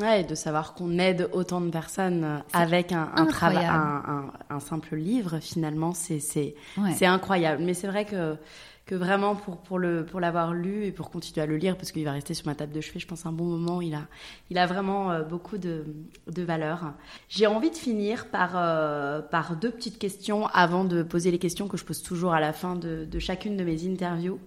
[0.00, 4.96] Ouais, de savoir qu'on aide autant de personnes avec un, un travail, un, un, simple
[4.96, 6.54] livre, finalement, c'est c'est
[6.94, 7.62] c'est incroyable.
[7.62, 8.36] Mais c'est vrai que
[8.84, 11.92] que vraiment pour pour le pour l'avoir lu et pour continuer à le lire parce
[11.92, 13.80] qu'il va rester sur ma table de chevet, je pense un bon moment.
[13.80, 14.06] Il a
[14.50, 15.84] il a vraiment euh, beaucoup de
[16.26, 16.92] de valeur.
[17.28, 21.68] J'ai envie de finir par euh, par deux petites questions avant de poser les questions
[21.68, 24.40] que je pose toujours à la fin de, de chacune de mes interviews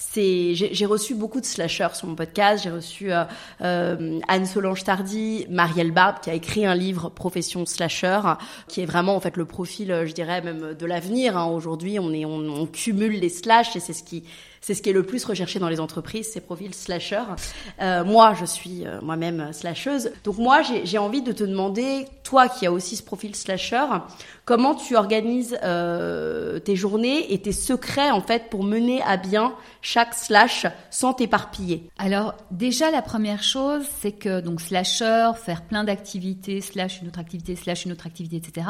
[0.00, 2.64] c'est j'ai reçu beaucoup de slashers sur mon podcast.
[2.64, 8.20] J'ai reçu euh, Anne Solange Tardy, Marielle Barbe qui a écrit un livre Profession slasher,
[8.66, 11.36] qui est vraiment en fait le profil, je dirais même de l'avenir.
[11.36, 11.46] Hein.
[11.46, 14.24] Aujourd'hui, on est on, on, cumule les slash c'est ce qui
[14.60, 17.22] c'est ce qui est le plus recherché dans les entreprises, ces profils slasher.
[17.80, 20.12] Euh, moi, je suis euh, moi-même slasheuse.
[20.22, 23.86] Donc moi, j'ai envie de te demander, toi qui as aussi ce profil slasher,
[24.44, 29.54] comment tu organises euh, tes journées et tes secrets en fait pour mener à bien
[29.80, 31.88] chaque slash sans t'éparpiller?
[31.96, 37.18] Alors déjà, la première chose, c'est que donc slasher, faire plein d'activités, slash une autre
[37.18, 38.66] activité, slash une autre activité, etc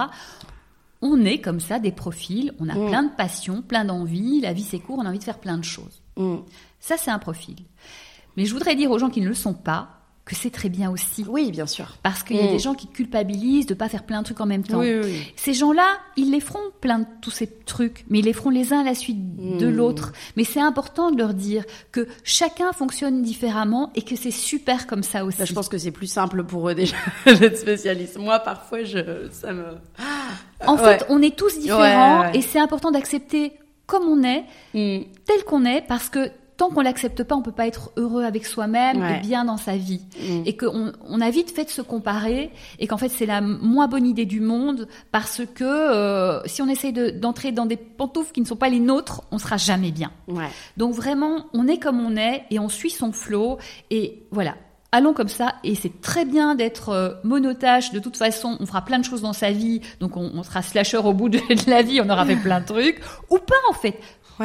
[1.03, 2.89] on est comme ça des profils, on a mm.
[2.89, 5.59] plein de passions, plein d'envies, la vie c'est court, on a envie de faire plein
[5.59, 6.03] de choses.
[6.17, 6.37] Mm.
[6.79, 7.57] Ça c'est un profil.
[8.37, 10.00] Mais je voudrais dire aux gens qui ne le sont pas
[10.31, 11.25] que c'est très bien aussi.
[11.29, 11.97] Oui, bien sûr.
[12.05, 12.53] Parce qu'il y a mm.
[12.53, 14.81] des gens qui culpabilisent de pas faire plein de trucs en même temps.
[15.35, 18.73] Ces gens-là, ils les feront plein de tous ces trucs, mais ils les feront les
[18.73, 19.75] uns à la suite de mm.
[19.75, 20.13] l'autre.
[20.37, 25.03] Mais c'est important de leur dire que chacun fonctionne différemment et que c'est super comme
[25.03, 25.39] ça aussi.
[25.39, 28.17] Bah, je pense que c'est plus simple pour eux déjà d'être spécialiste.
[28.17, 29.65] Moi, parfois, je, ça me.
[30.65, 33.55] En fait, on est tous différents et c'est important d'accepter
[33.87, 35.07] comme on est, mm.
[35.25, 38.45] tel qu'on est, parce que tant qu'on l'accepte pas, on peut pas être heureux avec
[38.45, 40.03] soi-même et bien dans sa vie.
[40.21, 40.43] Mm.
[40.45, 43.89] Et qu'on on a vite fait de se comparer et qu'en fait c'est la moins
[43.89, 48.43] bonne idée du monde parce que euh, si on essaye d'entrer dans des pantoufles qui
[48.43, 50.13] ne sont pas les nôtres, on sera jamais bien.
[50.77, 53.57] Donc vraiment, on est comme on est et on suit son flot
[53.91, 54.55] et voilà.
[54.93, 57.91] Allons comme ça et c'est très bien d'être euh, monotache.
[57.93, 60.99] De toute façon, on fera plein de choses dans sa vie, donc on, sera slasher
[60.99, 61.41] au bout de,
[61.71, 63.01] la vie, on aura fait plein de trucs
[63.31, 63.99] ou pas en fait.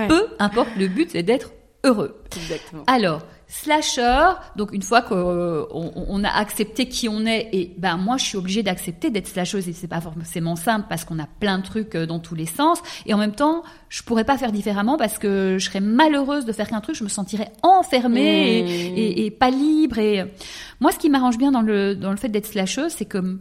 [0.08, 1.52] Peu importe, le but c'est d'être
[1.86, 2.22] heureux.
[2.36, 2.84] Exactement.
[2.88, 8.18] Alors, slasher, donc une fois qu'on euh, a accepté qui on est, et ben moi
[8.18, 11.60] je suis obligée d'accepter d'être slasheuse et c'est pas forcément simple parce qu'on a plein
[11.60, 14.52] de trucs euh, dans tous les sens, et en même temps je pourrais pas faire
[14.52, 19.22] différemment parce que je serais malheureuse de faire qu'un truc, je me sentirais enfermée et,
[19.22, 20.00] et, et, pas libre.
[20.00, 20.26] Et
[20.80, 23.40] moi ce qui m'arrange bien dans le dans le fait d'être slasheuse, c'est que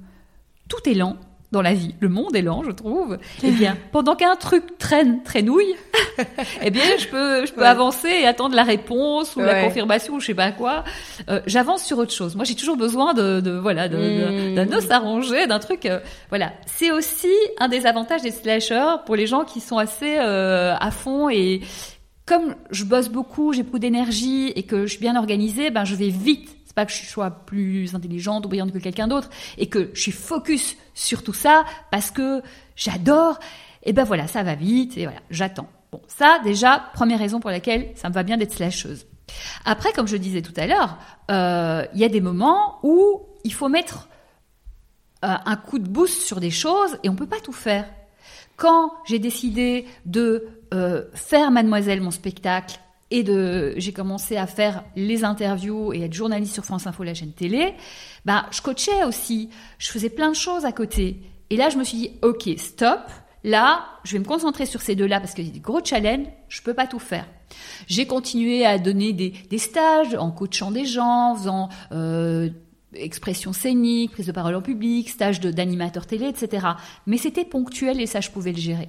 [0.68, 1.16] tout est lent
[1.54, 1.94] dans la vie.
[2.00, 3.18] Le monde est lent, je trouve.
[3.42, 5.74] Eh bien, pendant qu'un truc traîne, traînouille,
[6.62, 10.20] eh bien, je peux, je peux avancer et attendre la réponse ou la confirmation ou
[10.20, 10.84] je sais pas quoi.
[11.30, 12.36] Euh, J'avance sur autre chose.
[12.36, 14.54] Moi, j'ai toujours besoin de, de voilà, hmm.
[14.54, 15.86] d'un os arrangé, d'un truc.
[15.86, 20.16] Euh, voilà, c'est aussi un des avantages des slashers pour les gens qui sont assez
[20.18, 21.62] euh, à fond et
[22.26, 25.94] comme je bosse beaucoup, j'ai beaucoup d'énergie et que je suis bien organisée, ben je
[25.94, 29.90] vais vite pas que je sois plus intelligente ou brillante que quelqu'un d'autre et que
[29.94, 32.42] je suis focus sur tout ça parce que
[32.76, 33.38] j'adore.
[33.82, 35.68] Et ben voilà, ça va vite et voilà, j'attends.
[35.92, 39.06] Bon, ça déjà, première raison pour laquelle ça me va bien d'être slasheuse.
[39.64, 40.98] Après, comme je disais tout à l'heure,
[41.30, 44.08] euh, il y a des moments où il faut mettre
[45.24, 47.86] euh, un coup de boost sur des choses et on peut pas tout faire.
[48.56, 52.78] Quand j'ai décidé de euh, faire Mademoiselle mon spectacle
[53.14, 57.30] et j'ai commencé à faire les interviews et être journaliste sur France Info, la chaîne
[57.30, 57.74] télé,
[58.24, 59.50] bah, je coachais aussi.
[59.78, 61.20] Je faisais plein de choses à côté.
[61.50, 63.00] Et là, je me suis dit, OK, stop.
[63.44, 66.26] Là, je vais me concentrer sur ces deux-là parce qu'il y des gros challenges.
[66.48, 67.26] Je peux pas tout faire.
[67.86, 72.48] J'ai continué à donner des, des, stages en coachant des gens, en faisant euh,
[72.94, 76.66] expression scénique, prise de parole en public, stage d'animateur télé, etc.
[77.06, 78.88] Mais c'était ponctuel et ça, je pouvais le gérer.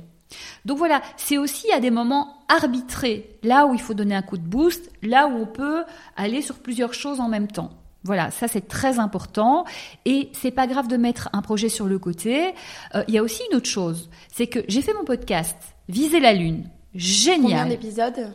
[0.66, 4.38] Donc voilà, c'est aussi à des moments arbitrés, là où il faut donner un coup
[4.38, 5.84] de boost, là où on peut
[6.16, 7.72] aller sur plusieurs choses en même temps.
[8.04, 9.66] Voilà, ça c'est très important
[10.06, 12.54] et c'est pas grave de mettre un projet sur le côté.
[12.94, 15.58] Euh, il y a aussi une autre chose, c'est que j'ai fait mon podcast
[15.88, 16.70] Viser la lune.
[16.96, 17.42] Génial.
[17.42, 18.34] Combien d'épisodes?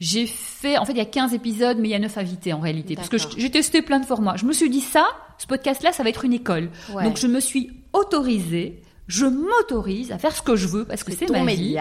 [0.00, 2.52] J'ai fait, en fait, il y a 15 épisodes, mais il y a 9 invités
[2.52, 2.94] en réalité.
[2.94, 4.36] Parce que j'ai testé plein de formats.
[4.36, 5.06] Je me suis dit ça,
[5.38, 6.70] ce podcast-là, ça va être une école.
[7.02, 11.12] Donc je me suis autorisée je m'autorise à faire ce que je veux parce que
[11.12, 11.72] c'est ma vie.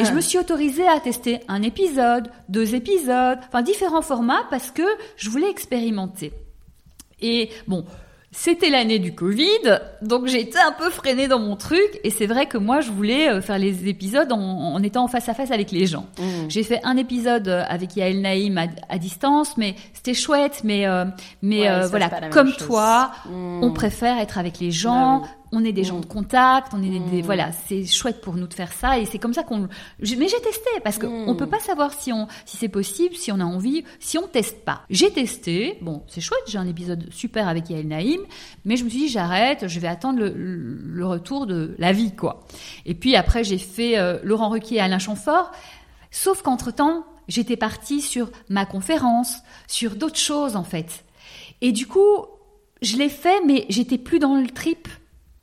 [0.00, 4.70] et je me suis autorisée à tester un épisode, deux épisodes, enfin différents formats parce
[4.70, 4.82] que
[5.16, 6.32] je voulais expérimenter.
[7.20, 7.84] Et bon,
[8.30, 11.98] C'était l'année du Covid, donc j'ai été un peu freinée dans mon truc.
[12.04, 15.30] Et c'est vrai que moi, je voulais euh, faire les épisodes en, en étant face
[15.30, 16.04] à face avec les gens.
[16.18, 16.24] Mmh.
[16.50, 20.60] J'ai fait un épisode euh, avec Yael Naïm à, à distance, mais c'était chouette.
[20.62, 21.06] Mais, euh,
[21.40, 23.64] mais Ouais, euh, voilà, comme toi, Mmh.
[23.64, 25.20] on préfère être avec les gens.
[25.20, 25.47] Bah oui.
[25.52, 26.02] On est des gens Mm.
[26.02, 27.26] de contact, on est des, des- Mm.
[27.26, 29.60] voilà, c'est chouette pour nous de faire ça et c'est comme ça qu'on.
[30.00, 31.28] Mais j'ai testé parce que Mm.
[31.28, 34.26] on peut pas savoir si on, si c'est possible, si on a envie, si on
[34.26, 34.82] teste pas.
[34.90, 38.20] J'ai testé, bon, c'est chouette, j'ai un épisode super avec Yael Naïm,
[38.64, 42.14] mais je me suis dit j'arrête, je vais attendre le, le retour de la vie
[42.14, 42.46] quoi.
[42.84, 45.50] Et puis après j'ai fait euh, Laurent Ruquier et Alain Chamfort,
[46.10, 51.04] sauf qu'entre temps j'étais partie sur ma conférence, sur d'autres choses en fait.
[51.60, 52.26] Et du coup
[52.80, 54.86] je l'ai fait, mais j'étais plus dans le trip.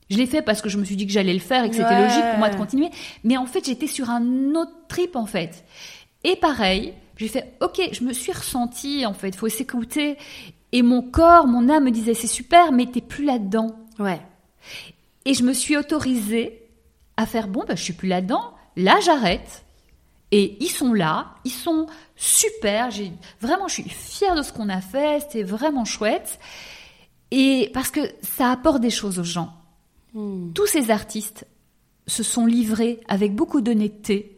[0.10, 1.76] Je l'ai fait parce que je me suis dit que j'allais le faire et que
[1.76, 2.90] c'était logique pour moi de continuer.
[3.24, 5.66] Mais en fait, j'étais sur un autre trip, en fait.
[6.24, 10.18] Et pareil, j'ai fait, OK, je me suis ressentie, en fait, faut s'écouter.
[10.72, 13.76] Et mon corps, mon âme me disait, c'est super, mais t'es plus là-dedans.
[13.98, 14.22] Ouais.
[15.26, 16.62] Et je me suis autorisée
[17.18, 18.54] à faire, bon, bah, je suis plus là-dedans.
[18.76, 19.66] Là, j'arrête.
[20.32, 22.92] Et ils sont là, ils sont super.
[22.92, 25.22] J'ai vraiment, je suis fière de ce qu'on a fait.
[25.22, 26.40] C'était vraiment chouette.
[27.32, 29.54] Et parce que ça apporte des choses aux gens.
[30.16, 30.54] Mmh.
[30.54, 31.46] Tous ces artistes
[32.08, 34.36] se sont livrés avec beaucoup d'honnêteté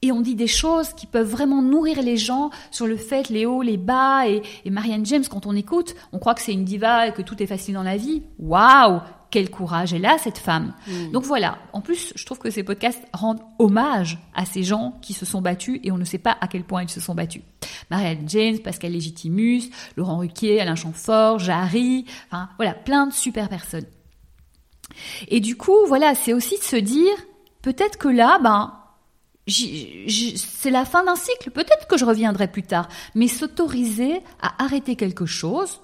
[0.00, 3.46] et on dit des choses qui peuvent vraiment nourrir les gens sur le fait, les
[3.46, 4.28] hauts, les bas.
[4.28, 7.22] Et, et Marianne James, quand on écoute, on croit que c'est une diva et que
[7.22, 8.22] tout est facile dans la vie.
[8.38, 9.00] Waouh
[9.30, 10.72] Quel courage elle a, cette femme.
[11.12, 11.58] Donc voilà.
[11.72, 15.42] En plus, je trouve que ces podcasts rendent hommage à ces gens qui se sont
[15.42, 17.42] battus et on ne sait pas à quel point ils se sont battus.
[17.90, 19.64] Marianne James, Pascal Légitimus,
[19.96, 23.86] Laurent Ruquier, Alain Chamfort, Jarry, enfin voilà, plein de super personnes.
[25.28, 27.14] Et du coup, voilà, c'est aussi de se dire,
[27.62, 28.74] peut-être que là, ben,
[29.46, 34.96] c'est la fin d'un cycle, peut-être que je reviendrai plus tard, mais s'autoriser à arrêter
[34.96, 35.80] quelque chose,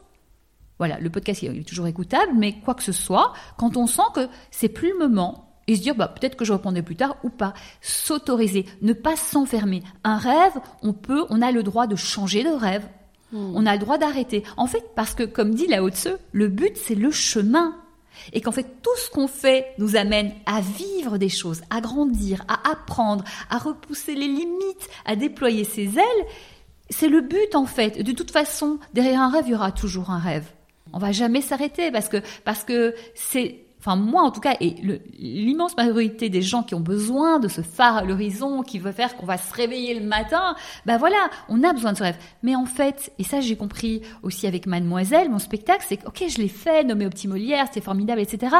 [0.78, 4.02] voilà, le podcast il est toujours écoutable, mais quoi que ce soit, quand on sent
[4.14, 7.16] que c'est plus le moment, et se dire, bah, peut-être que je reprendrai plus tard
[7.22, 7.54] ou pas.
[7.80, 9.82] S'autoriser, ne pas s'enfermer.
[10.02, 10.52] Un rêve,
[10.82, 12.86] on peut, on a le droit de changer de rêve.
[13.32, 14.44] On a le droit d'arrêter.
[14.56, 17.74] En fait, parce que, comme dit Lao Tse, le but, c'est le chemin.
[18.32, 22.44] Et qu'en fait, tout ce qu'on fait nous amène à vivre des choses, à grandir,
[22.48, 26.26] à apprendre, à repousser les limites, à déployer ses ailes.
[26.90, 28.02] C'est le but, en fait.
[28.02, 30.46] De toute façon, derrière un rêve, il y aura toujours un rêve.
[30.92, 34.74] On va jamais s'arrêter parce que, parce que c'est, enfin moi en tout cas, et
[35.18, 39.16] l'immense majorité des gens qui ont besoin de ce phare à l'horizon, qui veut faire
[39.16, 40.56] qu'on va se réveiller le matin,
[40.86, 42.18] ben voilà, on a besoin de ce rêve.
[42.42, 46.24] Mais en fait, et ça j'ai compris aussi avec Mademoiselle, mon spectacle, c'est que ok,
[46.28, 48.56] je l'ai fait, nommé au c'était formidable, etc.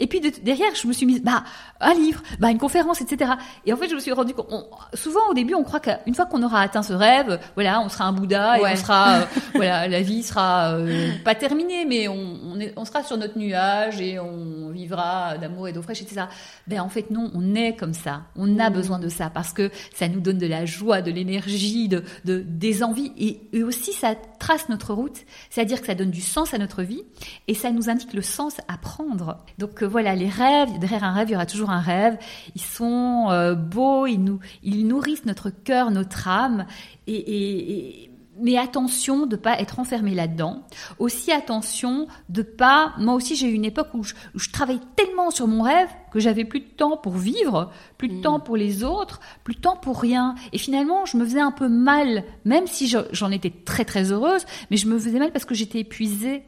[0.00, 1.44] Et puis de- derrière, je me suis mise, bah
[1.80, 3.32] un livre, bah une conférence, etc.
[3.66, 6.14] Et en fait, je me suis rendu compte, on- souvent au début, on croit qu'une
[6.14, 8.70] fois qu'on aura atteint ce rêve, voilà, on sera un Bouddha et Ouais.
[8.72, 9.24] on sera, euh,
[9.54, 13.38] voilà, la vie sera euh, pas terminée, mais on, on, est- on sera sur notre
[13.38, 16.22] nuage et on vivra d'amour et d'eau fraîche, etc.
[16.66, 18.22] Ben en fait non, on est comme ça.
[18.36, 21.88] On a besoin de ça parce que ça nous donne de la joie, de l'énergie,
[21.88, 25.18] de, de des envies et, et aussi ça trace notre route.
[25.50, 27.02] C'est-à-dire que ça donne du sens à notre vie
[27.48, 29.38] et ça nous indique le sens à prendre.
[29.58, 32.16] Donc euh, voilà, les rêves, derrière un rêve, il y aura toujours un rêve.
[32.54, 36.66] Ils sont euh, beaux, ils nous, ils nourrissent notre cœur, notre âme
[37.06, 38.10] et, et- et-
[38.42, 40.62] mais attention de pas être enfermé là-dedans.
[40.98, 42.94] Aussi attention de pas.
[42.96, 45.88] Moi aussi j'ai eu une époque où je, où je travaillais tellement sur mon rêve
[46.10, 49.60] que j'avais plus de temps pour vivre, plus de temps pour les autres, plus de
[49.60, 50.36] temps pour rien.
[50.54, 54.10] Et finalement je me faisais un peu mal, même si je- j'en étais très très
[54.10, 56.42] heureuse, mais je me faisais mal parce que j'étais épuisée.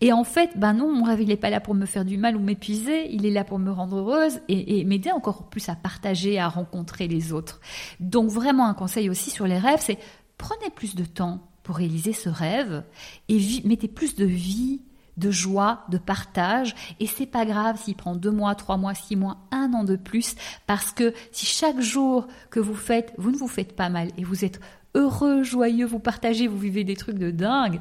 [0.00, 2.18] Et en fait, ben non, mon rêve, il n'est pas là pour me faire du
[2.18, 5.68] mal ou m'épuiser, il est là pour me rendre heureuse et, et m'aider encore plus
[5.68, 7.60] à partager, à rencontrer les autres.
[8.00, 9.98] Donc vraiment, un conseil aussi sur les rêves, c'est
[10.38, 12.82] prenez plus de temps pour réaliser ce rêve
[13.28, 14.82] et mettez plus de vie,
[15.16, 16.74] de joie, de partage.
[17.00, 19.96] Et c'est pas grave s'il prend deux mois, trois mois, six mois, un an de
[19.96, 20.34] plus,
[20.66, 24.24] parce que si chaque jour que vous faites, vous ne vous faites pas mal et
[24.24, 24.60] vous êtes
[24.94, 27.80] heureux, joyeux, vous partagez, vous vivez des trucs de dingue,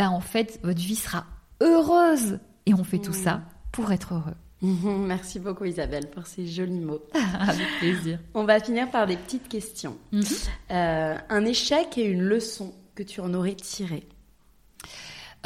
[0.00, 1.26] ben en fait, votre vie sera
[1.60, 2.38] heureuse.
[2.64, 4.34] Et on fait tout ça pour être heureux.
[4.62, 7.02] Merci beaucoup Isabelle pour ces jolis mots.
[7.38, 8.18] Avec plaisir.
[8.32, 9.98] On va finir par des petites questions.
[10.12, 10.22] Mhm.
[10.70, 14.08] Euh, un échec et une leçon que tu en aurais tiré.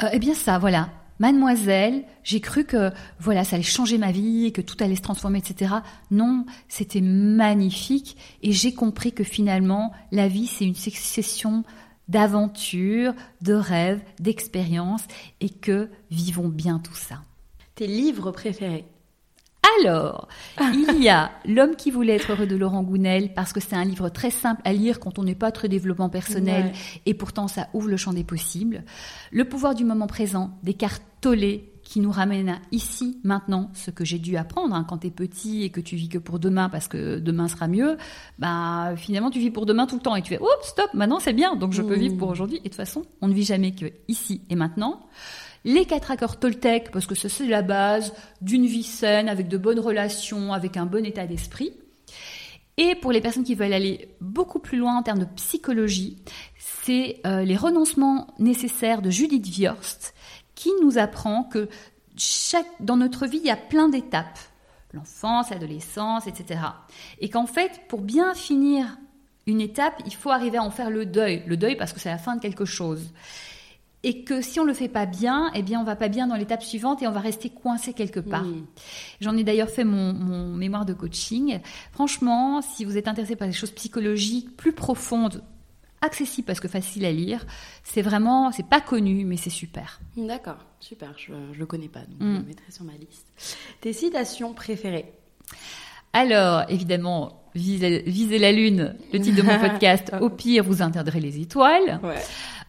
[0.01, 0.89] Euh, eh bien ça, voilà.
[1.19, 5.39] Mademoiselle, j'ai cru que voilà, ça allait changer ma vie, que tout allait se transformer,
[5.39, 5.75] etc.
[6.11, 11.65] Non, c'était magnifique et j'ai compris que finalement, la vie, c'est une succession
[12.07, 15.03] d'aventures, de rêves, d'expériences
[15.41, 17.21] et que vivons bien tout ça.
[17.75, 18.85] Tes livres préférés
[19.77, 20.27] Alors,
[20.73, 23.83] il y a L'homme qui voulait être heureux de Laurent Gounel, parce que c'est un
[23.83, 26.71] livre très simple à lire quand on n'est pas très développement personnel, Ouais.
[27.05, 28.83] et pourtant ça ouvre le champ des possibles.
[29.31, 34.03] Le pouvoir du moment présent, d'Eckhart Tolle, qui nous ramène à ici, maintenant, ce que
[34.03, 36.67] j'ai dû apprendre hein, quand tu es petit et que tu vis que pour demain
[36.67, 37.97] parce que demain sera mieux,
[38.39, 41.19] bah finalement tu vis pour demain tout le temps et tu fais oups stop, maintenant
[41.19, 42.57] c'est bien, donc je peux vivre pour aujourd'hui.
[42.57, 45.05] Et de toute façon, on ne vit jamais que ici et maintenant.
[45.63, 49.57] Les quatre accords Toltec, parce que ça c'est la base d'une vie saine, avec de
[49.57, 51.71] bonnes relations, avec un bon état d'esprit.
[52.77, 56.17] Et pour les personnes qui veulent aller beaucoup plus loin en termes de psychologie,
[56.57, 60.13] c'est euh, les renoncements nécessaires de Judith Viorst
[60.55, 61.69] qui nous apprend que
[62.17, 64.39] chaque, dans notre vie, il y a plein d'étapes.
[64.93, 66.61] L'enfance, l'adolescence, etc.
[67.19, 68.97] Et qu'en fait, pour bien finir
[69.45, 71.43] une étape, il faut arriver à en faire le deuil.
[71.45, 73.11] Le deuil parce que c'est la fin de quelque chose.
[74.03, 76.35] Et que si on le fait pas bien, eh bien, on va pas bien dans
[76.35, 78.45] l'étape suivante et on va rester coincé quelque part.
[79.19, 81.59] J'en ai d'ailleurs fait mon, mon mémoire de coaching.
[81.91, 85.43] Franchement, si vous êtes intéressé par des choses psychologiques plus profondes,
[86.01, 87.45] accessible parce que facile à lire.
[87.83, 89.99] C'est vraiment, c'est pas connu, mais c'est super.
[90.17, 91.13] D'accord, super.
[91.17, 92.45] Je, je le connais pas, donc je le mm.
[92.45, 93.27] mettrai sur ma liste.
[93.81, 95.13] Tes citations préférées
[96.13, 100.11] Alors, évidemment, viser, la lune, le titre de mon podcast.
[100.21, 101.99] Au pire, vous interdrez les étoiles.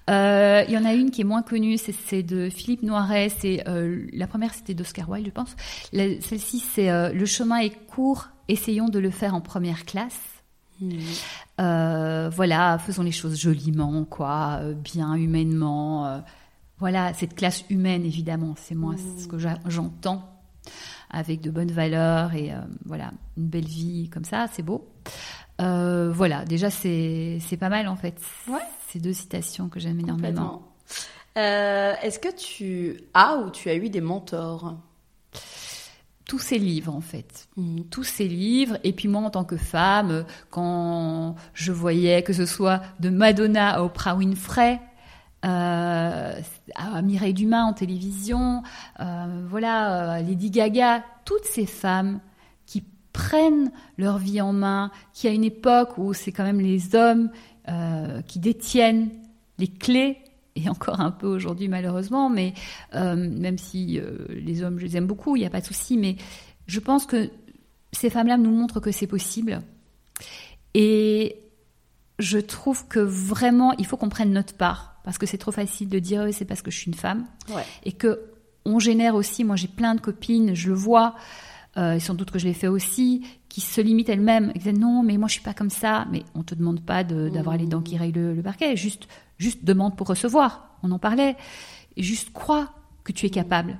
[0.08, 3.28] Euh, il y en a une qui est moins connue, c'est de Philippe Noiret.
[3.28, 5.56] C'est euh, la première, c'était d'Oscar Wilde, je pense.
[5.92, 8.28] Celle-ci, c'est euh, le chemin est court.
[8.48, 10.20] Essayons de le faire en première classe.
[11.60, 16.06] Euh, voilà, faisons les choses joliment, quoi, euh, bien humainement.
[16.06, 16.18] Euh,
[16.78, 20.28] voilà, cette classe humaine, évidemment, c'est moi ce que j'entends
[21.10, 22.52] avec de bonnes valeurs et
[22.84, 24.86] voilà, une belle vie comme ça, c'est beau.
[25.58, 28.20] voilà, déjà, c'est pas mal en fait.
[28.88, 30.62] Ces deux citations que j'aime énormément.
[31.34, 34.76] Est-ce que tu as ou tu as eu des mentors?
[36.26, 37.82] Tous ces livres en fait, mm.
[37.90, 38.78] tous ces livres.
[38.84, 43.76] Et puis moi en tant que femme, quand je voyais que ce soit de Madonna
[43.76, 44.80] à Oprah Winfrey,
[45.44, 46.40] euh,
[46.74, 48.62] à Mireille Dumas en télévision,
[49.00, 52.20] euh, voilà, euh, Lady Gaga, toutes ces femmes
[52.64, 56.94] qui prennent leur vie en main, qui à une époque où c'est quand même les
[56.94, 57.30] hommes
[58.28, 59.10] qui détiennent
[59.58, 60.18] les clés
[60.56, 62.54] et encore un peu aujourd'hui malheureusement, mais
[62.94, 65.66] euh, même si euh, les hommes, je les aime beaucoup, il n'y a pas de
[65.66, 66.16] souci, mais
[66.66, 67.30] je pense que
[67.92, 69.60] ces femmes-là nous montrent que c'est possible.
[70.74, 71.36] Et
[72.18, 75.88] je trouve que vraiment, il faut qu'on prenne notre part, parce que c'est trop facile
[75.88, 77.26] de dire c'est parce que je suis une femme,
[77.84, 78.32] et que
[78.66, 79.44] on génère aussi.
[79.44, 81.14] Moi, j'ai plein de copines, je le vois.
[81.76, 84.78] Euh, et sans doute que je l'ai fait aussi, qui se limitent elles-mêmes, qui disent
[84.78, 87.66] non, mais moi je suis pas comme ça, mais on te demande pas d'avoir les
[87.66, 90.76] dents qui rayent le, le, parquet, juste Juste demande pour recevoir.
[90.82, 91.36] On en parlait.
[91.96, 92.70] Juste crois
[93.04, 93.78] que tu es capable.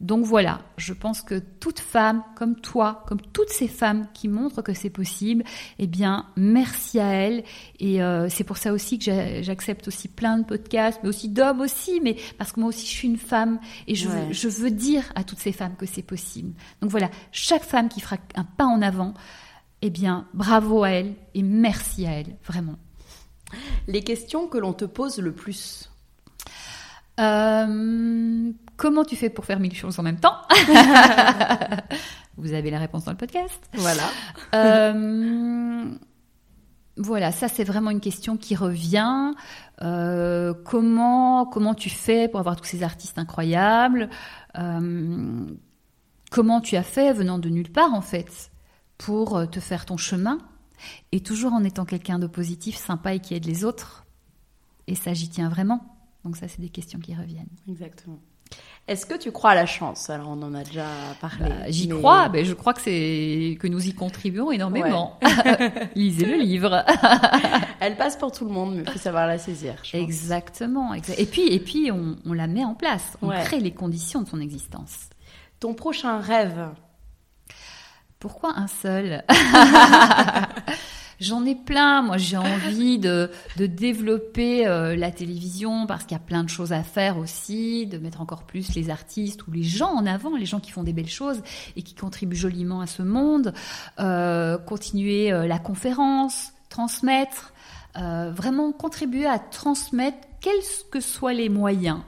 [0.00, 4.60] Donc voilà, je pense que toute femme comme toi, comme toutes ces femmes qui montrent
[4.60, 5.42] que c'est possible,
[5.78, 7.44] eh bien, merci à elles.
[7.80, 11.62] Et euh, c'est pour ça aussi que j'accepte aussi plein de podcasts, mais aussi d'hommes
[11.62, 14.70] aussi, mais parce que moi aussi je suis une femme et je, veux, je veux
[14.70, 16.52] dire à toutes ces femmes que c'est possible.
[16.82, 19.14] Donc voilà, chaque femme qui fera un pas en avant,
[19.80, 22.76] eh bien, bravo à elle et merci à elle, vraiment.
[23.88, 25.90] Les questions que l'on te pose le plus
[27.20, 30.36] euh, Comment tu fais pour faire mille choses en même temps
[32.36, 33.70] Vous avez la réponse dans le podcast.
[33.72, 34.02] Voilà.
[34.54, 35.84] Euh,
[36.98, 39.32] voilà, ça c'est vraiment une question qui revient.
[39.80, 44.10] Euh, comment comment tu fais pour avoir tous ces artistes incroyables
[46.30, 48.50] Comment tu as fait venant de nulle part en fait
[48.98, 50.38] pour te faire ton chemin
[51.12, 54.06] et toujours en étant quelqu'un de positif, sympa et qui aide les autres.
[54.86, 55.84] Et ça, j'y tiens vraiment.
[56.24, 57.46] Donc ça, c'est des questions qui reviennent.
[57.68, 58.18] Exactement.
[58.88, 60.10] Est-ce que tu crois à la chance?
[60.10, 60.86] Alors on en a déjà
[61.20, 61.48] parlé.
[61.48, 65.18] Bah, j'y crois, mais je crois que c'est que nous y contribuons énormément.
[65.96, 66.84] Lisez le livre.
[67.80, 69.82] Elle passe pour tout le monde, mais il faut savoir la saisir.
[69.92, 70.94] Exactement.
[70.94, 73.16] Et puis et puis on, on la met en place.
[73.22, 75.10] On crée les conditions de son existence.
[75.58, 76.68] Ton prochain rêve?
[78.26, 79.22] Pourquoi un seul?
[81.20, 82.02] J'en ai plein.
[82.02, 86.72] Moi, j'ai envie de, développer euh, la télévision parce qu'il y a plein de choses
[86.72, 90.44] à faire aussi, de mettre encore plus les artistes ou les gens en avant, les
[90.44, 91.40] gens qui font des belles choses
[91.76, 93.54] et qui contribuent joliment à ce monde.
[94.00, 97.52] Euh, continuer euh, la conférence, transmettre,
[97.94, 100.52] vraiment contribuer à transmettre quels
[100.90, 102.00] que soient les moyens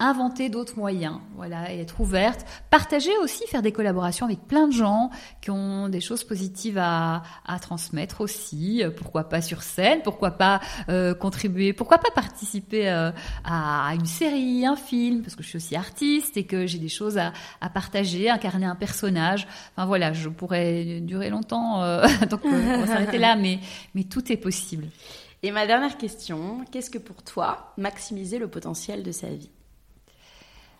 [0.00, 4.72] inventer d'autres moyens, voilà, et être ouverte, partager aussi, faire des collaborations avec plein de
[4.72, 10.30] gens qui ont des choses positives à, à transmettre aussi, pourquoi pas sur scène, pourquoi
[10.30, 13.10] pas euh, contribuer, pourquoi pas participer euh,
[13.44, 16.88] à une série, un film, parce que je suis aussi artiste et que j'ai des
[16.88, 22.42] choses à, à, partager, incarner un personnage, enfin voilà, je pourrais durer longtemps, euh, donc
[22.44, 23.58] on va là, mais,
[23.96, 24.86] mais tout est possible.
[25.42, 29.50] Et ma dernière question, qu'est-ce que pour toi maximiser le potentiel de sa vie?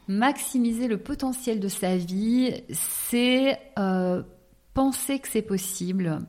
[0.09, 4.22] Maximiser le potentiel de sa vie, c'est euh,
[4.74, 6.20] penser que c'est possible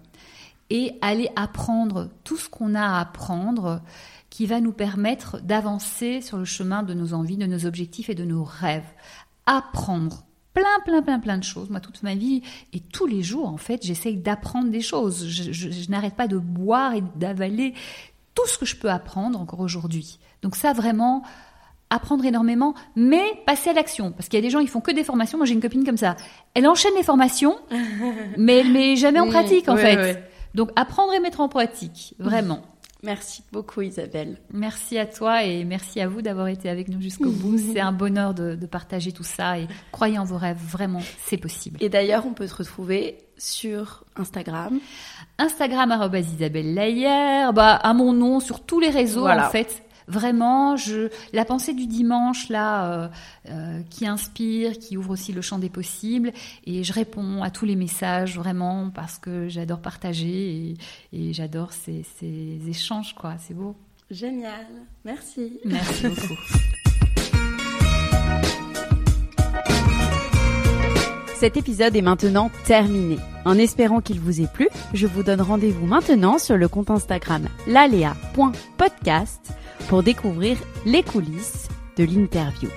[0.70, 3.82] et aller apprendre tout ce qu'on a à apprendre
[4.30, 8.16] qui va nous permettre d'avancer sur le chemin de nos envies, de nos objectifs et
[8.16, 8.86] de nos rêves.
[9.48, 11.70] Apprendre plein, plein, plein, plein de choses.
[11.70, 15.28] Moi, toute ma vie et tous les jours, en fait, j'essaye d'apprendre des choses.
[15.28, 17.74] Je, n'arrête pas de boire et d'avaler
[18.36, 20.20] tout ce que je peux apprendre encore aujourd'hui.
[20.44, 21.24] Donc ça, vraiment,
[21.90, 24.12] apprendre énormément, mais passer à l'action.
[24.12, 25.38] Parce qu'il y a des gens, ils font que des formations.
[25.38, 26.16] Moi, j'ai une copine comme ça.
[26.54, 27.58] Elle enchaîne les formations,
[28.38, 30.24] mais elle met jamais en pratique, en fait.
[30.56, 32.62] Donc, apprendre et mettre en pratique, vraiment.
[33.02, 34.42] Merci beaucoup Isabelle.
[34.52, 37.58] Merci à toi et merci à vous d'avoir été avec nous jusqu'au bout.
[37.74, 41.78] C'est un bonheur de, partager tout ça et croyez en vos rêves, vraiment, c'est possible.
[41.82, 44.80] Et d'ailleurs, on peut te retrouver sur Instagram.
[45.38, 49.82] Instagram Isabelle Layer, bah, à mon nom sur tous les réseaux en fait.
[50.10, 53.08] Vraiment, je, la pensée du dimanche là, euh,
[53.50, 56.34] euh, qui inspire, qui ouvre aussi le champ des possibles,
[56.66, 60.76] et je réponds à tous les messages vraiment parce que j'adore partager
[61.14, 63.36] et, j'adore ces, ces échanges quoi.
[63.38, 63.76] C'est beau.
[64.10, 64.66] Génial,
[65.06, 65.60] merci.
[65.64, 66.34] Merci beaucoup.
[71.40, 73.18] Cet épisode est maintenant terminé.
[73.46, 77.48] En espérant qu'il vous ait plu, je vous donne rendez-vous maintenant sur le compte Instagram
[77.66, 79.54] lalea.podcast
[79.90, 81.68] pour découvrir les coulisses
[81.98, 82.70] de l'interview.